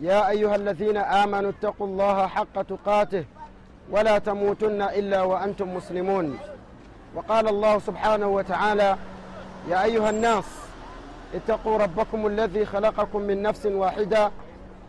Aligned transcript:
يا 0.00 0.30
أيها 0.30 0.56
الذين 0.56 0.96
آمنوا 0.96 1.50
اتقوا 1.50 1.86
الله 1.86 2.26
حق 2.26 2.62
تقاته 2.62 3.24
ولا 3.90 4.18
تموتن 4.18 4.82
إلا 4.82 5.22
وأنتم 5.22 5.74
مسلمون. 5.74 6.38
وقال 7.14 7.48
الله 7.48 7.78
سبحانه 7.78 8.28
وتعالى 8.28 8.96
يا 9.68 9.84
أيها 9.84 10.10
الناس 10.10 10.44
اتقوا 11.34 11.78
ربكم 11.78 12.26
الذي 12.26 12.66
خلقكم 12.66 13.20
من 13.20 13.42
نفس 13.42 13.66
واحدة 13.66 14.30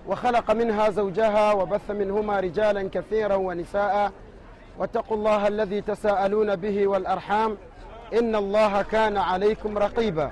وخلق 0.07 0.51
منها 0.51 0.89
زوجها 0.89 1.53
وبث 1.53 1.91
منهما 1.91 2.39
رجالا 2.39 2.89
كثيرا 2.93 3.35
ونساء. 3.35 4.11
واتقوا 4.77 5.17
الله 5.17 5.47
الذي 5.47 5.81
تساءلون 5.81 6.55
به 6.55 6.87
والأرحام 6.87 7.57
إن 8.13 8.35
الله 8.35 8.81
كان 8.81 9.17
عليكم 9.17 9.77
رقيبا. 9.77 10.31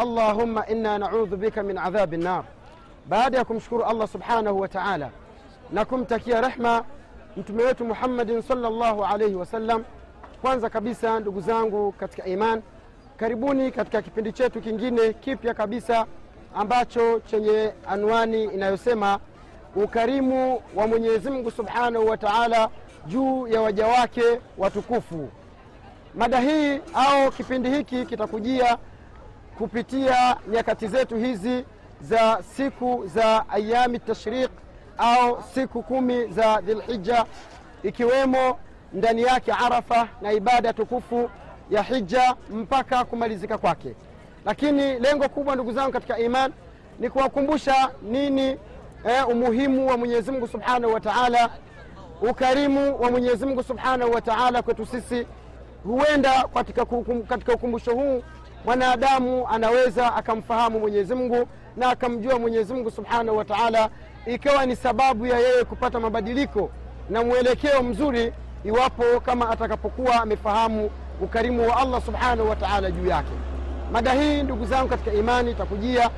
allahumma 0.00 0.66
inna 0.66 0.98
naudhu 0.98 1.36
bika 1.36 1.62
min 1.62 1.78
adhabi 1.78 2.16
nnar 2.16 2.44
baada 3.08 3.38
ya 3.38 3.44
kumshukuru 3.44 3.84
allah 3.84 4.08
subhanahu 4.08 4.60
wa 4.60 4.68
taala 4.68 5.10
na 5.72 5.84
kumtakia 5.84 6.40
rehma 6.40 6.84
mtume 7.36 7.62
wetu 7.64 7.84
muhammadin 7.84 8.42
salllahu 8.42 9.04
alaihi 9.04 9.34
wasallam 9.34 9.84
kwanza 10.42 10.70
kabisa 10.70 11.20
ndugu 11.20 11.40
zangu 11.40 11.92
katika 11.92 12.26
iman 12.26 12.62
karibuni 13.16 13.70
katika 13.70 14.02
kipindi 14.02 14.32
chetu 14.32 14.60
kingine 14.60 15.12
kipya 15.12 15.54
kabisa 15.54 16.06
ambacho 16.54 17.20
chenye 17.20 17.72
anwani 17.88 18.44
inayosema 18.44 19.18
ukarimu 19.76 20.62
wa 20.76 20.86
mwenyezi 20.86 21.30
mungu 21.30 21.50
subhanahu 21.50 22.06
wa 22.06 22.16
taala 22.16 22.68
juu 23.06 23.46
ya 23.46 23.60
waja 23.60 23.86
wake 23.86 24.22
watukufu. 24.58 25.28
Mada 26.14 26.40
hii 26.40 26.80
au 26.94 27.30
kipindi 27.36 27.70
hiki 27.70 28.06
kitakujia 28.06 28.78
kupitia 29.60 30.36
nyakati 30.48 30.88
zetu 30.88 31.16
hizi 31.16 31.64
za 32.00 32.38
siku 32.56 33.02
za 33.06 33.48
ayami 33.48 33.98
tashriq 33.98 34.50
au 34.98 35.42
siku 35.54 35.82
kumi 35.82 36.26
za 36.26 36.60
dhilhija 36.60 37.24
ikiwemo 37.82 38.58
ndani 38.92 39.22
yake 39.22 39.52
arafa 39.52 40.08
na 40.22 40.32
ibada 40.32 40.72
tukufu 40.72 41.30
ya 41.70 41.82
hija 41.82 42.34
mpaka 42.50 43.04
kumalizika 43.04 43.58
kwake. 43.58 43.94
Lakini 44.44 44.98
lengo 44.98 45.28
kubwa 45.28 45.54
ndugu 45.54 45.72
zangu 45.72 45.92
katika 45.92 46.18
iman 46.18 46.52
ni 46.98 47.10
kuwakumbusha 47.10 47.90
nini 48.02 48.56
eh, 49.04 49.28
umuhimu 49.28 49.88
wa 49.88 49.96
mwenyezi 49.96 50.30
mungu 50.32 50.46
subhanahu 50.48 50.94
wa 50.94 51.00
taala. 51.00 51.50
Ukarimu 52.30 53.00
wa 53.02 53.10
mwenyezi 53.10 53.46
mungu 53.46 53.62
subhanahu 53.62 54.12
wa 54.12 54.20
taala 54.20 54.62
kwetu 54.62 54.86
sisi 54.86 55.26
huenda 55.84 56.48
katika, 57.28 57.52
ukumbusho 57.54 57.94
huu 57.94 58.22
mwanadamu 58.64 59.48
anaweza 59.48 60.14
akamfahamu 60.14 60.80
mwenyezi 60.80 61.14
mungu 61.14 61.46
na 61.76 61.90
akamjua 61.90 62.38
mwenyezi 62.38 62.74
mungu 62.74 62.90
subhanahu 62.90 63.38
wa 63.38 63.44
taala 63.44 63.88
ikawa 64.26 64.66
ni 64.66 64.76
sababu 64.76 65.26
ya 65.26 65.38
yeye 65.38 65.64
kupata 65.64 66.00
mabadiliko 66.00 66.70
na 67.10 67.24
mwelekeo 67.24 67.82
mzuri 67.82 68.32
iwapo 68.64 69.20
kama 69.20 69.50
atakapokuwa 69.50 70.20
amefahamu 70.22 70.90
ukarimu 71.20 71.68
wa 71.68 71.76
allah 71.76 72.02
subhanahu 72.02 72.48
wa 72.48 72.56
taala 72.56 72.90
juu 72.90 73.06
yake. 73.06 73.32
Mada 73.92 74.12
hii 74.12 74.42
ndugu 74.42 74.64
zangu 74.64 74.88
katika 74.88 75.12
imani 75.12 75.50
itakujia 75.50 76.10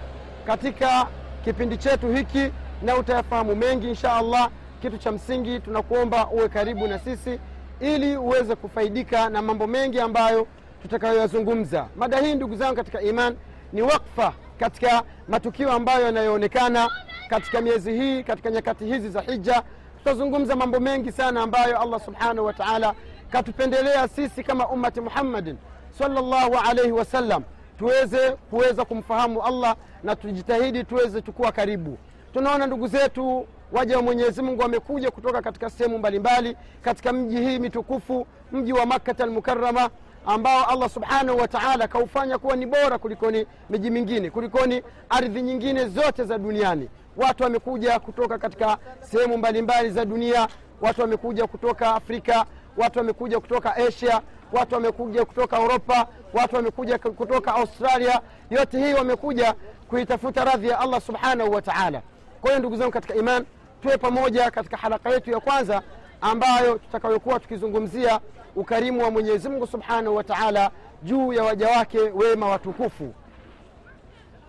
katika 0.47 1.07
kipindi 1.45 1.77
chetu 1.77 2.13
hiki 2.13 2.51
na 2.83 2.97
utayafahamu 2.97 3.57
mengi 3.57 3.89
insha 3.89 4.17
allah. 4.17 4.51
Kitu 4.83 4.99
cha 4.99 5.13
msingi 5.13 5.61
tunakuomba 5.61 6.29
uwe 6.29 6.49
karibu 6.49 6.87
na 6.87 6.99
sisi 6.99 7.39
ili 7.81 8.17
uweze 8.17 8.55
kufaidika 8.57 9.29
na 9.29 9.43
mambo 9.43 9.67
mengi 9.67 10.01
ambayo 10.01 10.47
tutakayoyazungumza. 10.83 11.87
Mada 11.97 12.19
hii 12.19 12.35
ndugu 12.35 12.57
zangu 12.57 12.77
katika 12.77 13.01
iman 13.03 13.37
ni 13.73 13.83
wakfa 13.83 14.33
katika 14.59 15.03
matukio 15.29 15.73
ambayo 15.73 16.05
yanayoonekana 16.07 16.89
katika 17.31 17.61
miezi 17.61 17.93
hii 17.93 18.23
katika 18.23 18.51
nyakati 18.51 18.85
hizi 18.85 19.09
za 19.11 19.21
hija. 19.21 19.63
Tutazungumza 19.99 20.57
mambo 20.57 20.81
mengi 20.81 21.13
sana 21.13 21.43
ambayo 21.43 21.81
allah 21.81 22.01
subhanahu 22.05 22.47
wa 22.47 22.53
taala 22.53 22.95
katupendelea 23.31 24.09
sisi 24.09 24.43
kama 24.45 24.69
ummati 24.69 25.01
muhammadin 25.01 25.57
salllahu 25.99 26.57
alaihi 26.71 26.93
wasallam 26.93 27.43
tuweze 27.79 28.31
kuweza 28.31 28.85
kumfahamu 28.85 29.43
allah 29.43 29.77
na 30.05 30.17
tujitahidi 30.17 30.85
tuweze 30.85 31.23
tukuwa 31.23 31.53
karibu. 31.53 31.99
Tunaona 32.33 32.67
ndugu 32.67 32.87
zetu 32.87 33.47
waja 33.73 33.97
wa 33.97 34.03
mwenyezi 34.03 34.43
mungu 34.43 34.63
wamekuja 34.63 35.11
kutoka 35.11 35.43
katika 35.43 35.71
sehemu 35.71 35.99
mbalimbali 35.99 36.57
katika 36.83 37.13
mji 37.13 37.37
hii 37.37 37.59
mitukufu 37.59 38.27
mji 38.53 38.73
wa 38.73 38.87
makkata 38.87 39.25
almukarama 39.25 39.91
ambao 40.27 40.65
allah 40.67 40.91
subhanahu 40.91 41.39
wa 41.39 41.49
taala 41.49 41.89
kaufanya 41.89 42.39
kuwa 42.39 42.57
ni 42.57 42.67
bora 42.67 42.99
kulikoni 42.99 43.47
miji 43.71 43.91
mingine 43.91 44.31
kulikoni 44.31 44.83
ardhi 45.11 45.43
nyingine 45.43 45.85
zote 45.89 46.25
za 46.25 46.39
duniani. 46.39 46.89
Watu 47.17 47.43
wamekuja 47.43 47.99
kutoka 47.99 48.39
katika 48.39 48.79
sehemu 49.01 49.39
mbalimbali 49.39 49.91
za 49.91 50.05
dunia 50.05 50.49
watu 50.81 51.01
wamekuja 51.01 51.47
kutoka 51.47 51.95
afrika 51.95 52.47
watu 52.77 52.99
wamekuja 52.99 53.41
kutoka 53.41 53.77
asia 53.77 54.21
watu 54.53 54.75
wamekuja 54.75 55.25
kutoka 55.25 55.61
uropa 55.61 56.07
watu 56.33 56.57
wamekuja 56.57 56.99
kutoka 56.99 57.55
australia. 57.55 58.21
Yote 58.51 58.79
hii 58.87 58.93
wamekuja 58.95 59.55
kuitafuta 59.89 60.45
radhi 60.45 60.69
ya 60.69 60.81
allah 60.81 61.01
subhanahu 61.01 61.53
wa 61.53 61.63
taala. 61.63 62.03
Kwa 62.41 62.51
hiyo 62.51 62.59
ndugu 62.59 62.77
zangu 62.77 62.91
katika 62.93 63.15
iman 63.15 63.45
tuwe 63.83 63.97
pamoja 63.99 64.51
katika 64.51 64.77
halaka 64.77 65.11
yetu 65.11 65.31
ya 65.31 65.41
kwanza 65.41 65.83
ambayo 66.21 66.79
tutakayokuwa 66.79 67.41
tukizungumzia 67.41 68.21
ukarimu 68.57 69.03
wa 69.03 69.11
mwenyezi 69.11 69.49
mungu 69.49 69.67
subhanahu 69.67 70.17
wa 70.17 70.25
taala 70.25 70.71
juu 71.03 71.33
ya 71.33 71.45
waja 71.45 71.69
wake 71.69 71.99
wema 71.99 72.47
watukufu. 72.49 73.15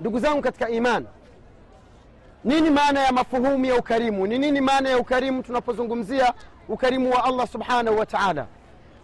Ndugu 0.02 0.19
zangu 0.19 0.41
katika 0.41 0.69
iman 0.69 1.06
nini 2.44 2.69
maana 2.69 3.00
ya 3.00 3.12
mafuhumu 3.12 3.66
ya 3.66 3.75
ukarimu? 3.75 4.28
Ni 4.28 4.40
nini 4.40 4.62
maana 4.62 4.90
ya 4.90 4.97
ukarimu 4.97 5.44
tunapozungumzia 5.44 6.34
ukarimu 6.69 7.12
wa 7.12 7.24
allah 7.24 7.47
subhanahu 7.47 7.97
wa 8.00 8.06
taala? 8.06 8.47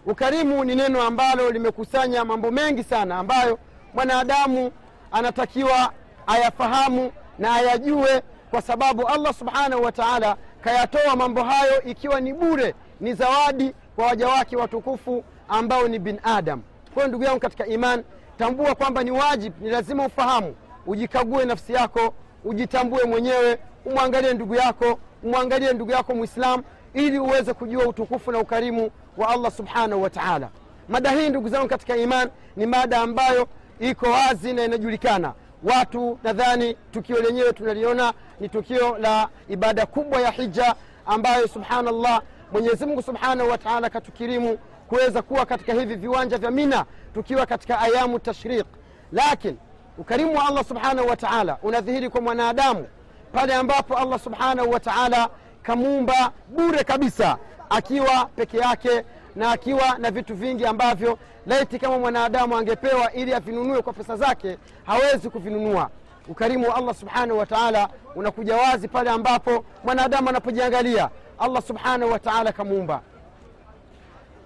Ukarimu 0.06 0.64
ni 0.64 0.74
neno 0.74 1.02
ambalo 1.02 1.50
limekusanya 1.50 2.24
mambo 2.24 2.50
mengi 2.50 2.84
sana 2.84 3.18
ambayo 3.18 3.58
mwanadamu 3.94 4.70
anatakiwa 5.12 5.92
ayafahamu 6.26 7.12
na 7.38 7.54
ayajue 7.54 8.22
kwa 8.50 8.62
sababu 8.62 9.08
allah 9.08 9.34
subhanahu 9.34 9.82
wa 9.82 9.92
taala 9.92 10.36
kayatoa 10.64 11.16
mambo 11.16 11.42
hayo 11.42 11.82
ikiwa 11.82 12.20
ni 12.20 12.32
bure 12.32 12.74
ni 13.00 13.14
zawadi 13.14 13.74
kwa 14.00 14.08
waja 14.08 14.28
wake 14.28 14.56
watukufu 14.56 15.24
ambao 15.48 15.88
ni 15.88 15.98
binadam 15.98 16.62
kwayo 16.94 17.08
ndugu 17.08 17.24
yangu 17.24 17.40
katika 17.40 17.66
iman 17.66 18.04
tambua 18.38 18.74
kwamba 18.74 19.02
ni 19.04 19.10
wajib 19.10 19.52
ni 19.60 19.70
lazima 19.70 20.06
ufahamu 20.06 20.54
ujikague 20.86 21.44
nafsi 21.44 21.72
yako 21.72 22.14
ujitambue 22.44 23.04
mwenyewe 23.04 23.58
umwangalie 23.84 24.34
ndugu 24.34 24.54
yako 24.54 24.98
umwangalie 25.22 25.72
ndugu 25.72 25.90
yako 25.90 26.14
mwislam 26.14 26.62
ili 26.94 27.18
uweze 27.18 27.52
kujua 27.54 27.86
utukufu 27.86 28.32
na 28.32 28.38
ukarimu 28.38 28.90
wa 29.16 29.28
allah 29.28 29.52
subhanahu 29.52 30.02
wa 30.02 30.10
taala. 30.10 30.48
Mada 30.88 31.10
hii 31.10 31.28
ndugu 31.28 31.48
zangu 31.48 31.68
katika 31.68 31.96
iman 31.96 32.30
ni 32.56 32.66
mada 32.66 33.00
ambayo 33.00 33.48
iko 33.80 34.06
wazi 34.10 34.52
na 34.52 34.64
inajulikana. 34.64 35.32
Watu 35.62 36.18
nadhani 36.24 36.76
tukio 36.90 37.20
lenyewe 37.20 37.52
tunaliona 37.52 38.12
ni 38.40 38.48
tukio 38.48 38.98
la 38.98 39.28
ibada 39.48 39.86
kubwa 39.86 40.20
ya 40.20 40.30
hija 40.30 40.74
ambayo 41.06 41.48
subhanallah 41.48 42.22
mwenyezi 42.52 42.86
mungu 42.86 43.02
subhanahu 43.02 43.50
wa 43.50 43.58
taala 43.58 43.90
katukirimu 43.90 44.58
kuweza 44.88 45.22
kuwa 45.22 45.46
katika 45.46 45.72
hivi 45.72 45.94
viwanja 45.94 46.38
vya 46.38 46.50
mina 46.50 46.84
tukiwa 47.14 47.46
katika 47.46 47.78
ayamu 47.80 48.18
tashriq. 48.18 48.66
Lakini 49.12 49.58
ukarimu 49.98 50.36
wa 50.36 50.46
allah 50.48 50.64
subhanahu 50.64 51.08
wa 51.08 51.16
taala 51.16 51.58
unadhihiri 51.62 52.08
kwa 52.10 52.20
mwanadamu 52.20 52.86
pale 53.32 53.54
ambapo 53.54 53.96
allah 53.96 54.18
subhanahu 54.20 54.70
wa 54.70 54.80
taala 54.80 55.28
kamuumba 55.62 56.32
bure 56.48 56.84
kabisa 56.84 57.38
akiwa 57.70 58.26
peke 58.36 58.58
yake 58.58 59.04
na 59.36 59.52
akiwa 59.52 59.98
na 59.98 60.10
vitu 60.10 60.34
vingi 60.34 60.66
ambavyo 60.66 61.18
laiti 61.46 61.78
kama 61.78 61.98
mwanadamu 61.98 62.56
angepewa 62.56 63.12
ili 63.12 63.34
avinunue 63.34 63.82
kwa 63.82 63.92
pesa 63.92 64.16
zake 64.16 64.58
hawezi 64.86 65.30
kuvinunua. 65.30 65.90
Ukarimu 66.28 66.68
wa 66.68 66.76
allah 66.76 66.94
subhanahu 66.94 67.38
wa 67.38 67.46
taala 67.46 67.88
unakuja 68.14 68.56
wazi 68.56 68.88
pale 68.88 69.10
ambapo 69.10 69.64
mwanadamu 69.84 70.28
anapojiangalia 70.28 71.10
allah 71.40 71.62
subhanahu 71.62 72.12
wataala 72.12 72.50
akamuumba. 72.50 73.00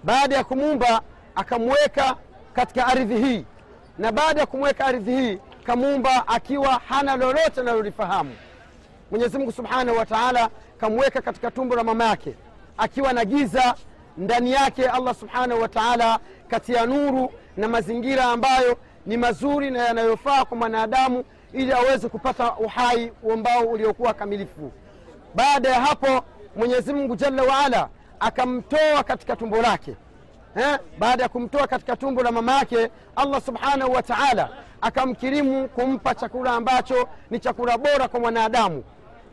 Baada 0.03 0.35
ya 0.35 0.43
kumuumba 0.43 1.01
akamweka 1.35 2.15
katika 2.53 2.87
ardhi 2.87 3.17
hii. 3.17 3.45
Na 3.97 4.11
baada 4.11 4.39
ya 4.39 4.45
kumweka 4.45 4.85
ardhi 4.85 5.15
hii 5.15 5.39
kamuumba 5.65 6.27
akiwa 6.27 6.81
hana 6.89 7.15
lolote 7.15 7.61
analolifahamu. 7.61 8.35
Mwenyezimungu 9.11 9.51
subhanahu 9.51 9.97
wataala 9.97 10.49
kamweka 10.77 11.21
katika 11.21 11.51
tumbo 11.51 11.75
la 11.75 11.83
mama 11.83 12.03
yake 12.05 12.33
akiwa 12.77 13.13
na 13.13 13.25
giza 13.25 13.75
ndani 14.17 14.51
yake 14.51 14.89
allah 14.89 15.15
subhanahu 15.15 15.61
wa 15.61 15.67
taala 15.67 16.19
katia 16.47 16.85
nuru 16.85 17.31
na 17.57 17.67
mazingira 17.67 18.23
ambayo 18.25 18.77
ni 19.05 19.17
mazuri 19.17 19.71
na 19.71 19.79
yanayofaa 19.85 20.45
kwa 20.45 20.57
mwanadamu 20.57 21.23
ili 21.53 21.73
aweze 21.73 22.09
kupata 22.09 22.53
uhai 22.55 23.11
ambao 23.33 23.61
uliokuwa 23.63 24.13
kamilifu. 24.13 24.71
Baada 25.35 25.69
ya 25.69 25.81
hapo 25.81 26.23
mwenyezi 26.55 26.93
mungu 26.93 27.15
jalla 27.15 27.43
waala 27.43 27.89
akamtoa 28.19 29.03
katika 29.03 29.35
tumbo 29.35 29.61
lake. 29.61 29.95
Eh? 30.55 30.79
baada 30.99 31.23
ya 31.23 31.29
kumtoa 31.29 31.67
katika 31.67 31.95
tumbo 31.95 32.23
la 32.23 32.31
mama 32.31 32.53
yake 32.57 32.89
allah 33.15 33.41
subhanahu 33.41 33.91
wa 33.93 34.03
taala 34.03 34.49
akamkirimu 34.81 35.67
kumpa 35.69 36.15
chakula 36.15 36.51
ambacho 36.51 37.07
ni 37.29 37.39
chakula 37.39 37.77
bora 37.77 38.07
kwa 38.07 38.19
mwanadamu. 38.19 38.83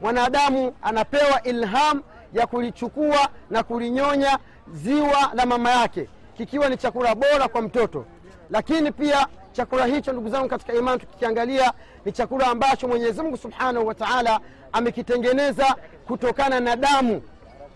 Mwanadamu 0.01 0.73
anapewa 0.83 1.43
ilham 1.43 2.03
ya 2.33 2.47
kulichukua 2.47 3.29
na 3.51 3.63
kulinyonya 3.63 4.39
ziwa 4.73 5.31
la 5.35 5.47
mama 5.47 5.71
yake 5.71 6.09
kikiwa 6.37 6.69
ni 6.69 6.77
chakula 6.77 7.15
bora 7.15 7.49
kwa 7.49 7.63
mtoto. 7.63 8.05
Lakini 8.51 8.93
pia 8.93 9.27
chakula 9.53 9.87
hicho 9.87 10.13
ndugu 10.13 10.29
zangu 10.29 10.49
katika 10.49 10.73
imani 10.75 10.99
tukikiangalia 11.01 11.73
ni 12.05 12.13
chakula 12.13 12.47
ambacho 12.47 12.89
mwenyezi 12.89 13.23
mungu 13.23 13.37
subhanahu 13.37 13.87
wa 13.87 13.95
taala 13.95 14.41
amekitengeneza 14.73 15.77
kutokana 16.07 16.61
na 16.61 16.77
damu. 16.77 17.23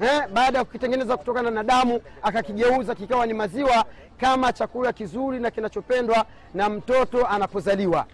Eh, 0.01 0.23
baada 0.33 0.59
ya 0.59 0.65
kukitengeneza 0.65 1.17
kutokana 1.17 1.51
na 1.51 1.65
damu 1.65 2.01
akakigeuza 2.23 2.95
kikawa 2.95 3.27
ni 3.27 3.35
maziwa 3.35 3.85
kama 4.21 4.53
chakula 4.53 4.93
kizuri 4.93 5.41
na 5.41 5.51
kinachopendwa 5.51 6.25
na 6.55 6.69
mtoto 6.69 7.27
anapozaliwa. 7.27 8.07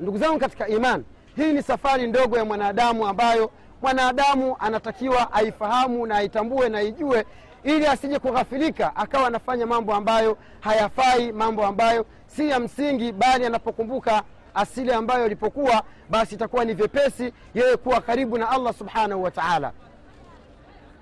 Ndugu 0.00 0.18
zangu 0.18 0.38
katika 0.38 0.68
iman 0.68 1.04
hii 1.36 1.52
ni 1.52 1.62
safari 1.62 2.06
ndogo 2.06 2.36
ya 2.38 2.44
mwanadamu 2.44 3.06
ambayo 3.06 3.50
mwanadamu 3.82 4.56
anatakiwa 4.58 5.32
aifahamu 5.32 6.06
na 6.06 6.16
aitambue 6.16 6.68
na 6.68 6.78
aijue 6.78 7.24
ili 7.64 7.86
asije 7.86 8.18
kughafilika 8.18 8.96
akawa 8.96 9.26
anafanya 9.26 9.66
mambo 9.66 9.94
ambayo 9.94 10.38
hayafai 10.60 11.32
mambo 11.32 11.66
ambayo 11.66 12.06
si 12.26 12.50
ya 12.50 12.60
msingi 12.60 13.12
bali 13.12 13.46
anapokumbuka 13.46 14.22
asili 14.54 14.92
ambayo 14.92 15.26
ilipokuwa 15.26 15.82
basi 16.10 16.34
itakuwa 16.34 16.64
ni 16.64 16.74
vyepesi 16.74 17.32
yeye 17.54 17.76
kuwa 17.76 18.00
karibu 18.00 18.38
na 18.38 18.50
allah 18.50 18.74
subhanahu 18.74 19.22
wa 19.22 19.30
taala. 19.30 19.72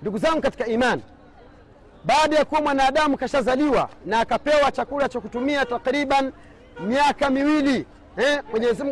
Ndugu 0.01 0.17
zangu 0.17 0.41
katika 0.41 0.65
imani 0.65 1.01
baada 2.05 2.35
ya 2.35 2.45
kuwa 2.45 2.61
mwanadamu 2.61 3.17
kashazaliwa 3.17 3.89
na 4.05 4.19
akapewa 4.19 4.71
chakula 4.71 5.09
cha 5.09 5.19
kutumia 5.21 5.65
takriban 5.65 6.31
miaka 6.79 7.29
miwili 7.29 7.85
eh, 8.17 8.41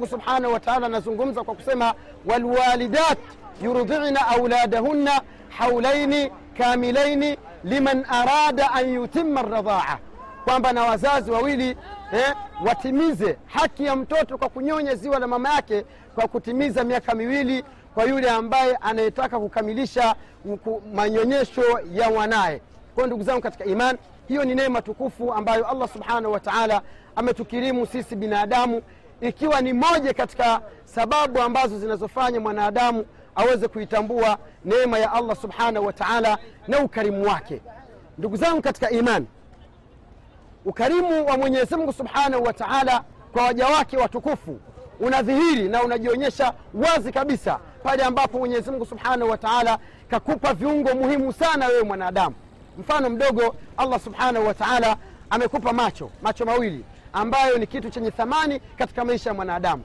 subhanahu 0.09 0.53
wa 0.53 0.59
taala 0.59 0.85
anazungumza 0.85 1.43
kwa 1.43 1.55
kusema 1.55 1.93
walwalidat 2.25 3.17
yurdhina 3.63 4.27
auladahunna 4.27 5.21
haulaini 5.49 6.31
kamilaini 6.57 7.37
liman 7.69 8.05
arada 8.09 8.71
an 8.73 8.93
yutima 8.93 9.41
radhaa 9.41 9.97
kwamba 10.45 10.73
na 10.73 10.83
wazazi 10.83 11.31
wawili 11.31 11.77
eh, 12.13 12.33
watimize 12.65 13.37
haki 13.45 13.85
ya 13.85 13.95
mtoto 13.95 14.37
kwa 14.37 14.49
kunyonya 14.49 14.95
ziwa 14.95 15.19
la 15.19 15.27
mama 15.27 15.53
yake 15.53 15.85
kwa 16.15 16.27
kutimiza 16.27 16.83
miaka 16.83 17.15
miwili 17.15 17.63
kwa 17.93 18.03
yule 18.03 18.29
ambaye 18.29 18.75
anayetaka 18.75 19.39
kukamilisha 19.39 20.15
manyonyesho 20.93 21.63
ya 21.93 22.09
mwanaye 22.09 22.61
kwayo 22.95 23.07
ndugu 23.07 23.23
zangu 23.23 23.41
katika 23.41 23.65
iman 23.65 23.97
hiyo 24.27 24.45
ni 24.45 24.55
neema 24.55 24.81
tukufu 24.81 25.33
ambayo 25.33 25.67
allah 25.67 25.89
subhanahu 25.93 26.33
wa 26.33 26.39
taala 26.39 26.81
ametukirimu 27.15 27.85
sisi 27.85 28.15
binadamu 28.15 28.81
ikiwa 29.21 29.61
ni 29.61 29.73
moja 29.73 30.13
katika 30.13 30.61
sababu 30.85 31.41
ambazo 31.41 31.79
zinazofanya 31.79 32.39
mwanadamu 32.39 33.05
aweze 33.37 33.67
kuitambua 33.67 34.37
neema 34.65 34.99
ya 34.99 35.11
allah 35.13 35.35
subhanahu 35.35 35.85
wa 35.85 35.93
taala 35.93 36.37
na 36.67 36.79
ukarimu 36.79 37.27
wake. 37.27 37.61
Ndugu 38.17 38.35
zangu 38.37 38.61
katika 38.61 38.89
imani 38.89 39.27
ukarimu 40.65 41.25
wa 41.25 41.37
mwenyezi 41.37 41.75
mungu 41.75 41.93
subhanahu 41.93 42.43
wa 42.43 42.53
taala 42.53 43.03
kwa 43.33 43.43
waja 43.43 43.67
wake 43.67 43.97
watukufu 43.97 44.59
unadhihiri 44.99 45.69
na 45.69 45.83
unajionyesha 45.83 46.53
wazi 46.73 47.11
kabisa 47.11 47.59
pale 47.83 48.03
ambapo 48.03 48.37
mwenyezi 48.39 48.71
mungu 48.71 48.85
subhanahu 48.85 49.31
wa 49.31 49.37
taala 49.37 49.79
kakupa 50.09 50.53
viungo 50.53 50.93
muhimu 50.95 51.33
sana 51.33 51.67
wewe 51.67 51.83
mwanadamu. 51.83 52.35
Mfano 52.79 53.09
mdogo 53.09 53.55
allah 53.77 53.99
subhanahu 53.99 54.47
wa 54.47 54.53
taala 54.53 54.97
amekupa 55.29 55.73
macho 55.73 56.09
macho 56.21 56.45
mawili 56.45 56.85
ambayo 57.13 57.57
ni 57.57 57.67
kitu 57.67 57.89
chenye 57.89 58.11
thamani 58.11 58.59
katika 58.77 59.05
maisha 59.05 59.29
ya 59.29 59.33
mwanadamu. 59.33 59.83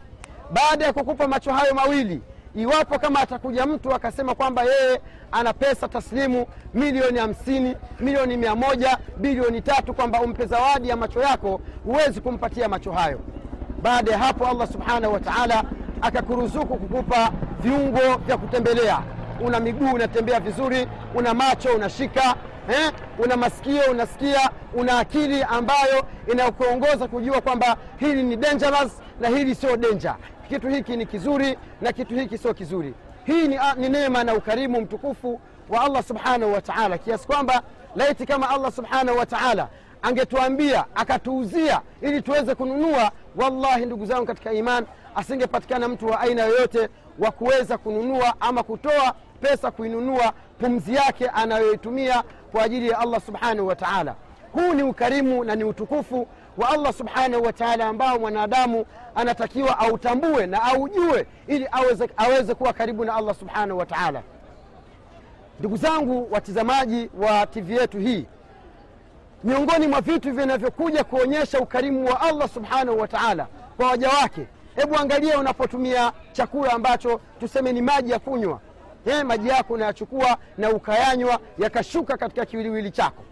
Baada 0.53 0.85
ya 0.85 0.93
kukupa 0.93 1.29
macho 1.29 1.53
hayo 1.53 1.75
mawili 1.75 2.21
iwapo 2.55 2.99
kama 2.99 3.21
atakuja 3.21 3.67
mtu 3.67 3.95
akasema 3.95 4.35
kwamba 4.35 4.63
yeye 4.63 5.01
ana 5.33 5.53
pesa 5.53 5.89
taslimu 5.89 6.47
milioni 6.75 7.19
hamsini 7.19 7.77
milioni 8.01 8.37
mia 8.37 8.55
moja 8.55 8.99
bilioni 9.17 9.61
tatu 9.63 9.95
kwamba 9.95 10.21
umpe 10.21 10.47
zawadi 10.47 10.89
ya 10.89 10.97
macho 10.97 11.21
yako 11.23 11.61
huwezi 11.85 12.21
kumpatia 12.21 12.69
macho 12.69 12.93
hayo. 12.93 13.21
Baada 13.83 14.13
ya 14.13 14.19
hapo 14.19 14.47
allah 14.47 14.69
subhanahu 14.73 15.13
wa 15.15 15.21
taala 15.21 15.65
akakuruzuku 16.03 16.77
kukupa 16.77 17.31
viungo 17.61 18.17
vya 18.27 18.37
kutembelea. 18.37 19.03
Una 19.41 19.61
miguu 19.61 19.93
unatembea 19.93 20.41
vizuri 20.41 20.89
una 21.15 21.35
macho 21.35 21.69
unashika 21.75 22.35
eh? 22.69 22.93
una 23.19 23.37
masikio 23.37 23.83
unasikia 23.91 24.51
una 24.75 24.99
akili 24.99 25.43
ambayo 25.43 26.05
inakuongoza 26.33 27.09
kujua 27.09 27.41
kwamba 27.41 27.77
hili 27.97 28.23
ni 28.23 28.37
dangerous 28.37 28.93
na 29.21 29.29
hili 29.29 29.55
sio 29.55 29.77
danger 29.77 30.17
kitu 30.49 30.69
hiki 30.69 30.97
ni 30.97 31.07
kizuri 31.07 31.59
na 31.81 31.93
kitu 31.93 32.15
hiki 32.15 32.39
sio 32.39 32.55
kizuri. 32.55 32.95
Hii 33.25 33.49
ni, 33.49 33.59
ni 33.77 33.89
neema 33.89 34.25
na 34.25 34.35
ukarimu 34.35 34.81
mtukufu 34.81 35.41
wa 35.69 35.81
allah 35.85 36.03
subhanahu 36.03 36.53
wa 36.53 36.61
taala. 36.61 36.99
Kiasi 36.99 37.27
kwamba 37.27 37.63
laiti 37.97 38.27
kama 38.27 38.51
allah 38.51 38.73
subhanahu 38.73 39.19
wa 39.19 39.27
taala 39.27 39.69
angetuambia 40.03 40.85
akatuuzia 40.95 41.81
ili 42.01 42.23
tuweze 42.23 42.55
kununua 42.55 43.11
wallahi 43.37 43.87
ndugu 43.87 44.07
zangu 44.07 44.27
katika 44.27 44.53
iman 44.53 44.87
asingepatikana 45.15 45.89
mtu 45.89 46.07
wa 46.07 46.21
aina 46.21 46.43
yoyote 46.43 46.89
wa 47.19 47.31
kuweza 47.31 47.79
kununua 47.79 48.35
ama 48.41 48.63
kutoa 48.63 49.15
pesa 49.41 49.71
kuinunua 49.71 50.33
pumzi 50.59 50.95
yake 50.95 51.29
anayoitumia 51.29 52.23
kwa 52.53 52.63
ajili 52.63 52.89
ya 52.89 52.99
allah 52.99 53.21
subhanahu 53.21 53.67
wa 53.69 53.77
taala. 53.77 54.15
Huu 54.53 54.75
ni 54.75 54.83
ukarimu 54.83 55.45
na 55.45 55.55
ni 55.55 55.65
utukufu 55.65 56.27
wa 56.57 56.69
allah 56.71 56.93
subhanahu 56.93 57.45
wataala 57.45 57.87
ambao 57.87 58.19
mwanadamu 58.19 58.87
anatakiwa 59.15 59.79
autambue 59.79 60.47
na 60.47 60.63
aujue 60.63 61.27
ili 61.47 61.69
aweze, 61.73 62.09
aweze 62.17 62.55
kuwa 62.55 62.73
karibu 62.73 63.05
na 63.05 63.15
allah 63.15 63.35
subhanahu 63.35 63.79
wataala 63.79 64.23
ndugu 65.61 65.77
zangu 65.77 66.29
watizamaji 66.31 67.11
wa 67.19 67.47
tv 67.47 67.75
yetu 67.77 67.99
hii 67.99 68.27
miongoni 69.45 69.87
mwa 69.87 70.01
vitu 70.01 70.33
vinavyokuja 70.33 71.05
kuonyesha 71.05 71.61
ukarimu 71.61 72.07
wa 72.07 72.21
allah 72.21 72.49
subhanahu 72.49 72.99
wataala 73.01 73.47
kwa 73.77 73.87
waja 73.89 74.09
wake 74.09 74.47
hebu 74.77 74.97
angalia 74.97 75.39
unapotumia 75.39 76.13
chakula 76.33 76.73
ambacho 76.73 77.21
tuseme 77.41 77.73
ni 77.73 77.83
maji 77.83 78.11
ya 78.13 78.19
kunywa. 78.19 78.61
E, 79.07 79.23
maji 79.25 79.49
yako 79.49 79.75
unayachukua 79.75 80.37
na 80.59 80.71
ukayanywa 80.71 81.39
yakashuka 81.59 82.17
katika 82.17 82.47
kiwiliwili 82.47 82.91
chako 82.91 83.23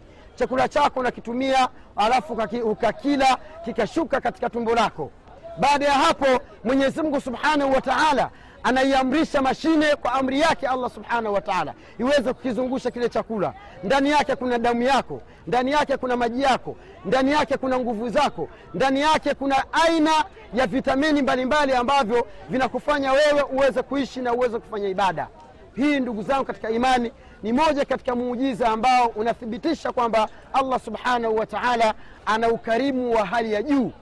chakula 0.40 0.68
chako 0.68 1.00
unakitumia 1.00 1.68
alafu 1.96 2.38
ukakila 2.64 3.38
kikashuka 3.64 4.20
katika 4.20 4.50
tumbo 4.50 4.74
lako. 4.74 5.10
Baada 5.58 5.84
ya 5.86 5.92
hapo 5.92 6.26
mwenyezi 6.64 7.02
mungu 7.02 7.20
subhanahu 7.20 7.72
wa 7.72 7.80
taala 7.80 8.30
anaiamrisha 8.62 9.42
mashine 9.42 9.96
kwa 9.96 10.12
amri 10.12 10.40
yake 10.40 10.66
allah 10.66 10.90
subhanahu 10.90 11.34
wa 11.34 11.40
taala 11.40 11.74
iweze 11.98 12.32
kukizungusha 12.32 12.90
kile 12.90 13.08
chakula. 13.08 13.54
Ndani 13.84 14.10
yake 14.10 14.36
kuna 14.36 14.58
damu 14.58 14.82
yako 14.82 15.22
ndani 15.46 15.72
yake 15.72 15.96
kuna 15.96 16.16
maji 16.16 16.42
yako 16.42 16.76
ndani 17.04 17.32
yake 17.32 17.56
kuna 17.56 17.78
nguvu 17.78 18.08
zako 18.08 18.48
ndani 18.74 19.00
yake 19.00 19.34
kuna 19.34 19.64
aina 19.72 20.10
ya 20.54 20.66
vitamini 20.66 21.22
mbalimbali 21.22 21.72
ambavyo 21.72 22.26
vinakufanya 22.50 23.12
wewe 23.12 23.42
uweze 23.42 23.82
kuishi 23.82 24.20
na 24.20 24.32
uweze 24.34 24.58
kufanya 24.58 24.88
ibada. 24.88 25.28
Hii 25.76 26.00
ndugu 26.00 26.22
zangu 26.22 26.44
katika 26.44 26.70
imani 26.70 27.12
ni 27.42 27.52
moja 27.52 27.84
katika 27.84 28.14
muujiza 28.14 28.68
ambao 28.68 29.06
unathibitisha 29.06 29.92
kwamba 29.92 30.28
allah 30.52 30.80
subhanahu 30.80 31.36
wa 31.36 31.46
taala 31.46 31.94
ana 32.26 32.48
ukarimu 32.48 33.14
wa 33.14 33.26
hali 33.26 33.52
ya 33.52 33.62
juu. 33.62 33.92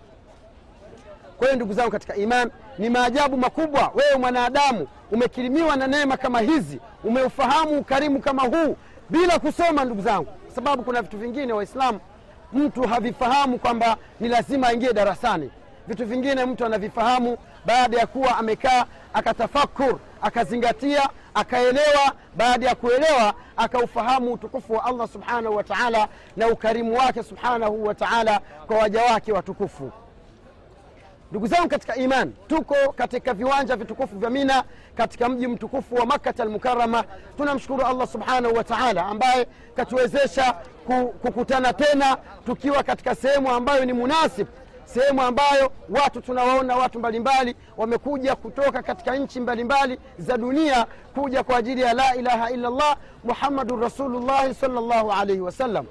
Kwa 1.38 1.46
hiyo 1.46 1.56
ndugu 1.56 1.72
zangu 1.72 1.90
katika 1.90 2.16
iman 2.16 2.50
ni 2.78 2.90
maajabu 2.90 3.36
makubwa 3.36 3.92
wewe 3.94 4.16
mwanadamu 4.16 4.86
umekirimiwa 5.12 5.76
na 5.76 5.86
neema 5.86 6.16
kama 6.16 6.40
hizi 6.40 6.80
umeufahamu 7.04 7.78
ukarimu 7.78 8.20
kama 8.20 8.42
huu 8.42 8.76
bila 9.10 9.38
kusoma 9.38 9.84
ndugu 9.84 10.02
zangu. 10.02 10.24
Kwa 10.46 10.54
sababu 10.54 10.82
kuna 10.82 11.02
vitu 11.02 11.18
vingine 11.18 11.52
waislamu 11.52 12.00
mtu 12.52 12.82
havifahamu 12.82 13.58
kwamba 13.58 13.96
ni 14.20 14.28
lazima 14.28 14.66
aingie 14.68 14.92
darasani. 14.92 15.50
Vitu 15.88 16.06
vingine 16.06 16.44
mtu 16.44 16.66
anavifahamu 16.66 17.38
baada 17.68 17.98
ya 17.98 18.06
kuwa 18.06 18.38
amekaa 18.38 18.84
akatafakur 19.14 19.98
akazingatia 20.22 21.08
akaelewa. 21.34 22.12
Baada 22.36 22.66
ya 22.66 22.74
kuelewa 22.74 23.34
akaufahamu 23.56 24.32
utukufu 24.32 24.72
wa 24.72 24.84
allah 24.84 25.08
subhanahu 25.08 25.56
wa 25.56 25.64
taala 25.64 26.08
na 26.36 26.48
ukarimu 26.48 26.98
wake 26.98 27.22
subhanahu 27.22 27.84
wa 27.84 27.94
taala 27.94 28.40
kwa 28.66 28.76
waja 28.78 29.02
wake 29.02 29.32
watukufu. 29.32 29.92
Ndugu 31.30 31.46
zangu 31.46 31.68
katika 31.68 31.96
iman 31.96 32.32
tuko 32.46 32.74
katika 32.96 33.34
viwanja 33.34 33.76
vitukufu 33.76 34.18
vya 34.18 34.30
mina 34.30 34.64
katika 34.96 35.28
mji 35.28 35.46
mtukufu 35.46 35.94
wa 35.94 36.06
makkata 36.06 36.42
almukarama 36.42 37.04
tunamshukuru 37.36 37.86
allah 37.86 38.08
subhanahu 38.08 38.54
wa 38.54 38.64
taala 38.64 39.06
ambaye 39.06 39.46
katuwezesha 39.76 40.52
kukutana 41.22 41.72
tena 41.72 42.16
tukiwa 42.46 42.82
katika 42.82 43.14
sehemu 43.14 43.50
ambayo 43.50 43.84
ni 43.84 43.92
munasib 43.92 44.46
sehemu 44.94 45.22
ambayo 45.22 45.72
watu 46.02 46.20
tunawaona 46.20 46.76
watu 46.76 46.98
mbalimbali 46.98 47.56
wamekuja 47.76 48.36
kutoka 48.36 48.82
katika 48.82 49.16
nchi 49.16 49.40
mbalimbali 49.40 49.98
za 50.18 50.36
dunia 50.38 50.86
kuja 51.14 51.42
kwa 51.42 51.56
ajili 51.56 51.80
ya 51.82 51.92
la 51.94 52.14
ilaha 52.16 52.50
illallah 52.50 52.96
muhammadun 53.24 53.80
rasulullahi 53.80 54.54
salllahu 54.54 55.12
alaihi 55.12 55.40
wasallam 55.40 55.86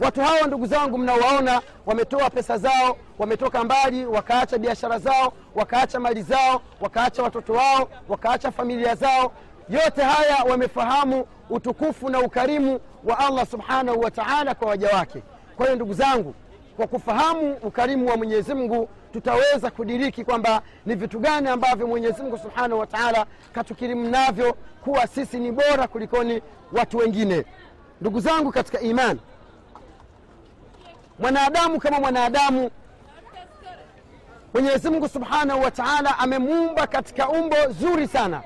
watu 0.00 0.20
hawa 0.20 0.46
ndugu 0.46 0.66
zangu 0.66 0.98
mnaowaona 0.98 1.60
wametoa 1.86 2.30
pesa 2.30 2.58
zao 2.58 2.96
wametoka 3.18 3.64
mbali 3.64 4.06
wakaacha 4.06 4.58
biashara 4.58 4.98
zao 4.98 5.32
wakaacha 5.54 6.00
mali 6.00 6.22
zao 6.22 6.60
wakaacha 6.80 7.22
watoto 7.22 7.52
wao 7.52 7.88
wakaacha 8.08 8.50
familia 8.50 8.94
zao. 8.94 9.32
Yote 9.68 10.02
haya 10.02 10.44
wamefahamu 10.50 11.26
utukufu 11.50 12.08
na 12.08 12.20
ukarimu 12.20 12.80
wa 13.04 13.18
allah 13.18 13.46
subhanahu 13.46 14.00
wa 14.00 14.10
taala 14.10 14.54
kwa 14.54 14.68
waja 14.68 14.88
wake. 14.96 15.22
Kwa 15.56 15.66
hiyo 15.66 15.76
ndugu 15.76 15.94
zangu 15.94 16.34
kwa 16.76 16.86
kufahamu 16.86 17.52
ukarimu 17.62 18.08
wa 18.08 18.16
mwenyezi 18.16 18.54
mungu 18.54 18.88
tutaweza 19.12 19.70
kudiriki 19.70 20.24
kwamba 20.24 20.62
ni 20.86 20.94
vitu 20.94 21.18
gani 21.18 21.48
ambavyo 21.48 21.86
mwenyezi 21.86 22.22
mungu 22.22 22.38
subhanahu 22.38 22.80
wa 22.80 22.86
taala 22.86 23.26
katukirimu 23.52 24.08
navyo 24.10 24.56
kuwa 24.84 25.06
sisi 25.06 25.38
ni 25.38 25.52
bora 25.52 25.86
kulikoni 25.88 26.42
watu 26.72 26.98
wengine. 26.98 27.44
Ndugu 28.00 28.20
zangu 28.20 28.52
katika 28.52 28.80
imani 28.80 29.20
mwanadamu 31.18 31.78
kama 31.80 32.00
mwanadamu 32.00 32.70
mwenyezi 34.54 34.90
mungu 34.90 35.08
subhanahu 35.08 35.62
wa 35.62 35.70
taala 35.70 36.18
amemuumba 36.18 36.86
katika 36.86 37.28
umbo 37.28 37.56
zuri 37.80 38.08
sana. 38.08 38.42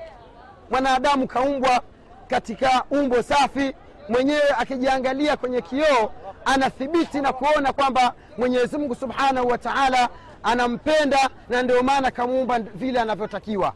Mwanadamu 0.71 1.27
kaumbwa 1.27 1.81
katika 2.27 2.83
umbo 2.91 3.21
safi 3.23 3.73
mwenyewe 4.09 4.49
akijiangalia 4.57 5.37
kwenye 5.37 5.61
kioo 5.61 6.11
anathibiti 6.53 7.21
na 7.21 7.33
kuona 7.33 7.73
kwamba 7.73 8.13
mwenyezi 8.37 8.77
mungu 8.77 8.95
subhanahu 8.95 9.47
wa 9.47 9.57
taala 9.57 10.09
anampenda 10.43 11.29
na 11.49 11.63
ndio 11.63 11.83
maana 11.83 12.11
kamuumba 12.11 12.59
vile 12.59 12.99
anavyotakiwa. 12.99 13.73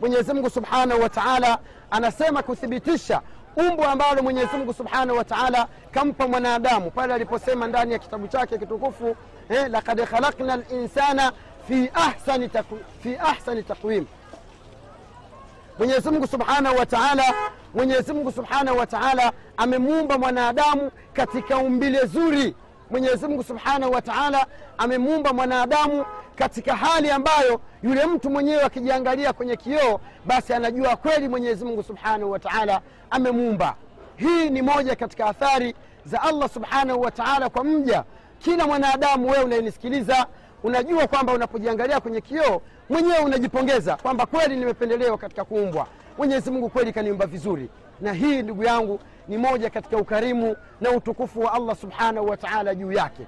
Mwenyezi 0.00 0.32
mungu 0.32 0.50
subhanahu 0.50 1.02
wa 1.02 1.08
taala 1.08 1.58
anasema 1.90 2.42
kuthibitisha 2.42 3.20
umbo 3.56 3.84
ambalo 3.84 4.22
mwenyezi 4.22 4.56
mungu 4.56 4.72
subhanahu 4.74 5.18
wa 5.18 5.24
taala 5.24 5.68
kampa 5.90 6.28
mwanadamu 6.28 6.90
pale 6.90 7.14
aliposema 7.14 7.66
ndani 7.66 7.92
ya 7.92 7.98
kitabu 7.98 8.28
chake 8.28 8.58
kitukufu 8.58 9.16
eh, 9.48 9.66
lakad 9.70 10.04
khalakna 10.04 10.56
linsana 10.56 11.32
fi 11.68 11.90
ahsani, 11.94 12.48
taku, 12.48 12.78
mwenyezi 15.78 16.10
mungu 16.10 16.26
subhanahu 16.26 16.76
wa 16.78 16.86
taala 16.86 17.24
mwenyezi 17.74 18.12
mungu 18.12 18.32
subhanahu 18.32 18.78
wa 18.78 18.86
taala 18.86 19.32
amemuumba 19.56 20.18
mwanadamu 20.18 20.90
katika 21.12 21.56
umbile 21.58 22.06
zuri. 22.06 22.54
Mwenyezi 22.90 23.26
mungu 23.28 23.42
subhanahu 23.44 23.92
wa 23.92 24.02
taala 24.02 24.46
amemuumba 24.78 25.32
mwanadamu 25.32 26.04
katika 26.36 26.76
hali 26.76 27.10
ambayo 27.10 27.60
yule 27.82 28.06
mtu 28.06 28.30
mwenyewe 28.30 28.62
akijiangalia 28.62 29.32
kwenye 29.32 29.56
kioo 29.56 30.00
basi 30.26 30.52
anajua 30.54 30.96
kweli 30.96 31.28
mwenyezi 31.28 31.64
mungu 31.64 31.82
subhanahu 31.82 32.30
wa 32.30 32.38
taala 32.38 32.80
amemuumba. 33.10 33.74
Hii 34.16 34.50
ni 34.50 34.62
moja 34.62 34.96
katika 34.96 35.26
athari 35.26 35.74
za 36.04 36.22
allah 36.22 36.48
subhanahu 36.48 37.00
wa 37.00 37.10
taala 37.10 37.48
kwa 37.48 37.64
mja. 37.64 38.04
Kila 38.38 38.66
mwanadamu 38.66 39.30
wewe 39.30 39.44
unayenisikiliza 39.44 40.26
unajua 40.62 41.06
kwamba 41.06 41.32
unapojiangalia 41.32 42.00
kwenye 42.00 42.20
kioo 42.20 42.62
mwenyewe 42.90 43.18
unajipongeza 43.18 43.96
kwamba 43.96 44.26
kweli 44.26 44.56
nimependelewa 44.56 45.18
katika 45.18 45.44
kuumbwa. 45.44 45.86
Mwenyezi 46.18 46.50
mungu 46.50 46.68
kweli 46.68 46.92
kaniumba 46.92 47.26
vizuri. 47.26 47.68
Na 48.00 48.12
hii 48.12 48.42
ndugu 48.42 48.64
yangu 48.64 49.00
ni 49.28 49.38
moja 49.38 49.70
katika 49.70 49.96
ukarimu 49.96 50.56
na 50.80 50.90
utukufu 50.90 51.40
wa 51.40 51.52
allah 51.52 51.76
subhanahu 51.76 52.28
wa 52.28 52.36
taala 52.36 52.74
juu 52.74 52.92
yake. 52.92 53.26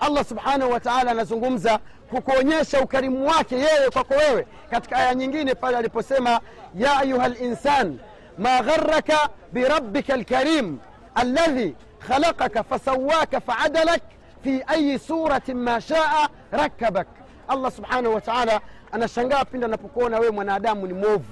Allah 0.00 0.24
subhanahu 0.24 0.72
wa 0.72 0.80
taala 0.80 1.10
anazungumza 1.10 1.78
kukuonyesha 2.10 2.80
ukarimu 2.80 3.26
wake 3.28 3.54
yeye 3.56 3.90
kwako 3.92 4.14
wewe 4.14 4.46
katika 4.70 4.96
aya 4.96 5.14
nyingine 5.14 5.54
pale 5.54 5.76
aliposema 5.76 6.40
ya 6.74 6.96
ayuha 6.98 7.28
linsan 7.28 7.98
ma 8.38 8.62
gharaka 8.62 9.28
birabbika 9.52 10.16
lkarim 10.16 10.78
alladhi 11.14 11.74
khalaqaka 12.08 12.62
fasawaka 12.62 13.40
faadalak 13.40 14.02
fi 14.46 14.62
ayi 14.66 14.98
suratin 14.98 15.56
ma 15.58 15.80
shaa 15.80 16.28
rakabak 16.52 17.06
allah 17.48 17.70
subhanahu 17.72 18.14
wa 18.14 18.20
taala 18.20 18.60
anashangaa 18.92 19.44
pindi 19.44 19.64
anapokuona 19.66 20.18
wewe 20.18 20.30
mwanadamu 20.32 20.86
ni 20.86 20.92
mwovu. 20.94 21.24